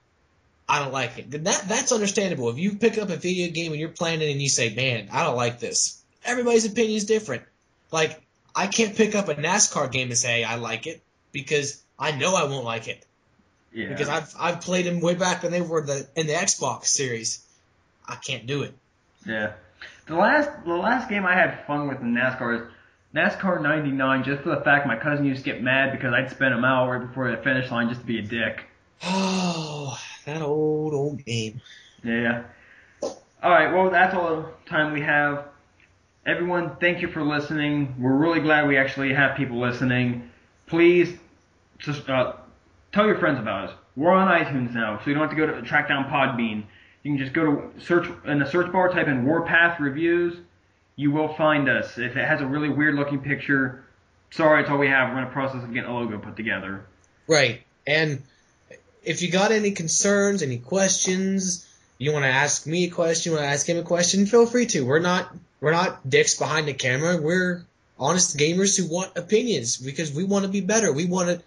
I 0.68 0.80
don't 0.80 0.94
like 0.94 1.18
it. 1.18 1.32
That 1.32 1.66
that's 1.68 1.92
understandable. 1.92 2.50
If 2.50 2.58
you 2.58 2.76
pick 2.78 2.98
up 2.98 3.10
a 3.10 3.18
video 3.18 3.52
game 3.52 3.72
and 3.72 3.80
you're 3.80 3.90
playing 3.90 4.22
it 4.22 4.32
and 4.32 4.42
you 4.42 4.50
say, 4.50 4.74
"Man, 4.74 5.10
I 5.12 5.24
don't 5.24 5.36
like 5.36 5.60
this." 5.60 6.02
Everybody's 6.24 6.66
opinion 6.66 6.98
is 6.98 7.06
different. 7.06 7.44
Like 7.92 8.22
I 8.56 8.68
can't 8.68 8.96
pick 8.96 9.16
up 9.16 9.28
a 9.30 9.36
NASCAR 9.36 9.92
game 9.92 10.10
and 10.10 10.18
say 10.18 10.44
I 10.44 10.56
like 10.56 10.88
it 10.88 11.02
because 11.32 11.82
I 12.00 12.12
know 12.12 12.36
I 12.36 12.46
won't 12.46 12.66
like 12.66 12.88
it 12.88 13.06
Yeah. 13.74 13.90
because 13.90 14.10
I've 14.10 14.34
I've 14.40 14.62
played 14.62 14.86
them 14.86 15.02
way 15.02 15.16
back 15.16 15.44
when 15.44 15.52
they 15.52 15.62
were 15.62 15.82
the 15.82 16.08
in 16.16 16.28
the 16.28 16.34
Xbox 16.34 16.86
series. 16.86 17.44
I 18.08 18.16
can't 18.16 18.46
do 18.46 18.64
it. 18.64 18.74
Yeah. 19.26 19.54
The 20.08 20.16
last 20.16 20.50
the 20.66 20.76
last 20.76 21.10
game 21.10 21.26
I 21.26 21.34
had 21.34 21.66
fun 21.66 21.88
with 21.88 22.00
in 22.02 22.14
NASCAR 22.14 22.62
is 22.62 22.72
NASCAR 23.16 23.62
99 23.62 24.26
just 24.26 24.44
for 24.44 24.50
the 24.50 24.62
fact 24.62 24.86
my 24.86 24.98
cousin 24.98 25.24
used 25.24 25.46
to 25.46 25.52
get 25.52 25.64
mad 25.64 25.94
because 25.94 26.14
I'd 26.14 26.30
spent 26.30 26.54
a 26.54 26.58
mile 26.58 26.86
right 26.90 27.00
before 27.00 27.32
the 27.32 27.38
finish 27.38 27.72
line 27.72 27.88
just 27.88 28.02
to 28.02 28.06
be 28.06 28.20
a 28.20 28.22
dick. 28.22 28.66
Oh, 29.04 29.98
that 30.26 30.42
old 30.42 30.94
old 30.94 31.24
game. 31.24 31.62
Yeah. 32.04 32.44
All 33.02 33.52
right. 33.52 33.74
Well, 33.74 33.90
that's 33.90 34.14
all 34.14 34.36
the 34.36 34.70
time 34.70 34.92
we 34.92 35.00
have. 35.02 35.46
Everyone, 36.26 36.76
thank 36.82 37.02
you 37.02 37.08
for 37.08 37.24
listening. 37.24 37.96
We're 37.98 38.16
really 38.16 38.42
glad 38.42 38.68
we 38.68 38.78
actually 38.78 39.14
have 39.14 39.38
people 39.38 39.62
listening. 39.62 40.30
Please, 40.68 41.18
just 41.78 42.10
uh, 42.10 42.34
tell 42.92 43.06
your 43.06 43.18
friends 43.18 43.40
about 43.40 43.70
us. 43.70 43.76
We're 43.96 44.12
on 44.12 44.28
iTunes 44.28 44.74
now, 44.74 45.00
so 45.00 45.10
you 45.10 45.14
don't 45.14 45.22
have 45.22 45.30
to 45.30 45.38
go 45.38 45.46
to 45.46 45.62
track 45.62 45.88
down 45.88 46.06
Podbean. 46.06 46.64
You 47.04 47.12
can 47.12 47.18
just 47.18 47.34
go 47.34 47.46
to 47.46 47.80
search 47.80 48.10
in 48.26 48.40
the 48.40 48.46
search 48.46 48.72
bar, 48.74 48.90
type 48.90 49.08
in 49.08 49.26
Warpath 49.26 49.80
Reviews. 49.80 50.36
You 50.96 51.12
will 51.12 51.34
find 51.34 51.70
us. 51.70 51.98
If 51.98 52.16
it 52.16 52.26
has 52.26 52.42
a 52.42 52.46
really 52.46 52.70
weird 52.70 52.96
looking 52.96 53.20
picture, 53.20 53.84
sorry, 54.32 54.62
it's 54.62 54.70
all 54.70 54.78
we 54.78 54.88
have. 54.88 55.12
We're 55.12 55.20
in 55.20 55.26
the 55.26 55.32
process 55.32 55.64
of 55.64 55.74
getting 55.74 55.90
a 55.90 55.94
logo 55.94 56.18
put 56.18 56.36
together. 56.36 56.86
Right. 57.28 57.62
And 57.86 58.22
if 59.04 59.22
you 59.22 59.32
got 59.32 59.52
any 59.52 59.72
concerns, 59.72 60.42
any 60.42 60.58
questions, 60.58 61.68
you 61.98 62.12
want 62.12 62.26
to 62.26 62.30
ask 62.30 62.66
me 62.66 62.86
a 62.86 62.90
question, 62.90 63.32
you 63.32 63.38
want 63.38 63.48
to 63.48 63.52
ask 63.52 63.68
him 63.68 63.78
a 63.78 63.84
question, 63.84 64.26
feel 64.26 64.46
free 64.46 64.66
to. 64.68 64.86
We're 64.86 65.00
not 65.00 65.34
we're 65.62 65.72
not 65.72 66.08
dicks 66.08 66.38
behind 66.38 66.68
the 66.68 66.74
camera. 66.74 67.18
We're 67.18 67.66
honest 67.98 68.38
gamers 68.38 68.78
who 68.78 68.94
want 68.94 69.18
opinions 69.18 69.78
because 69.78 70.14
we 70.14 70.24
want 70.24 70.46
to 70.46 70.52
be 70.52 70.62
better. 70.62 70.92
We 70.92 71.06
want 71.06 71.30
to 71.30 71.42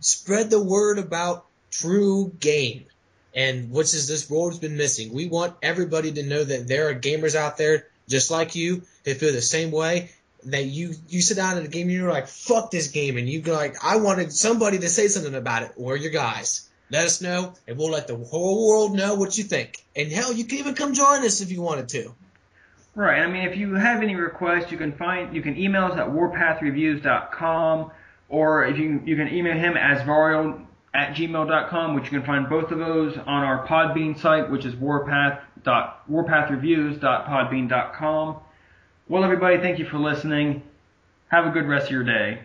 spread 0.00 0.50
the 0.50 0.62
word 0.62 0.98
about 0.98 1.44
true 1.70 2.32
game 2.40 2.86
and 3.34 3.70
which 3.70 3.94
is 3.94 4.08
this 4.08 4.28
world's 4.28 4.58
been 4.58 4.76
missing. 4.76 5.12
We 5.12 5.26
want 5.26 5.54
everybody 5.62 6.12
to 6.12 6.22
know 6.22 6.42
that 6.42 6.66
there 6.66 6.88
are 6.88 6.94
gamers 6.94 7.34
out 7.34 7.58
there 7.58 7.86
just 8.08 8.30
like 8.30 8.56
you 8.56 8.82
who 9.04 9.14
feel 9.14 9.32
the 9.32 9.42
same 9.42 9.70
way. 9.70 10.10
That 10.44 10.64
you 10.64 10.94
you 11.08 11.20
sit 11.20 11.36
down 11.36 11.58
at 11.58 11.64
a 11.64 11.68
game 11.68 11.88
and 11.88 11.96
you're 11.96 12.10
like, 12.10 12.26
fuck 12.26 12.70
this 12.70 12.88
game, 12.88 13.18
and 13.18 13.28
you 13.28 13.42
go 13.42 13.52
like, 13.52 13.76
I 13.84 13.96
wanted 13.96 14.32
somebody 14.32 14.78
to 14.78 14.88
say 14.88 15.08
something 15.08 15.34
about 15.34 15.64
it. 15.64 15.72
We're 15.76 15.96
your 15.96 16.12
guys. 16.12 16.66
Let 16.90 17.04
us 17.04 17.20
know, 17.20 17.52
and 17.68 17.76
we'll 17.76 17.90
let 17.90 18.08
the 18.08 18.16
whole 18.16 18.66
world 18.66 18.96
know 18.96 19.16
what 19.16 19.36
you 19.36 19.44
think. 19.44 19.84
And 19.94 20.10
hell, 20.10 20.32
you 20.32 20.44
can 20.44 20.58
even 20.58 20.74
come 20.74 20.94
join 20.94 21.26
us 21.26 21.42
if 21.42 21.52
you 21.52 21.60
wanted 21.60 21.90
to. 21.90 22.14
Right. 22.94 23.20
I 23.20 23.26
mean, 23.26 23.46
if 23.48 23.56
you 23.56 23.74
have 23.74 24.02
any 24.02 24.16
requests, 24.16 24.72
you 24.72 24.78
can 24.78 24.92
find 24.92 25.34
you 25.34 25.42
can 25.42 25.58
email 25.58 25.84
us 25.84 25.98
at 25.98 26.08
warpathreviews.com, 26.08 27.90
or 28.30 28.64
if 28.64 28.78
you 28.78 29.02
you 29.04 29.16
can 29.16 29.28
email 29.28 29.56
him 29.56 29.76
as 29.76 30.00
Vario 30.02 30.64
at 30.92 31.14
gmail.com, 31.14 31.94
which 31.94 32.02
you 32.04 32.10
can 32.10 32.24
find 32.24 32.48
both 32.48 32.72
of 32.72 32.78
those 32.78 33.16
on 33.16 33.44
our 33.44 33.64
Podbean 33.66 34.18
site, 34.18 34.50
which 34.50 34.64
is 34.64 34.74
warpath 34.74 35.40
warpathreviews.podbean.com. 35.64 38.36
Well, 39.10 39.24
everybody, 39.24 39.58
thank 39.58 39.80
you 39.80 39.86
for 39.86 39.98
listening. 39.98 40.62
Have 41.32 41.44
a 41.44 41.50
good 41.50 41.66
rest 41.66 41.86
of 41.86 41.90
your 41.90 42.04
day. 42.04 42.42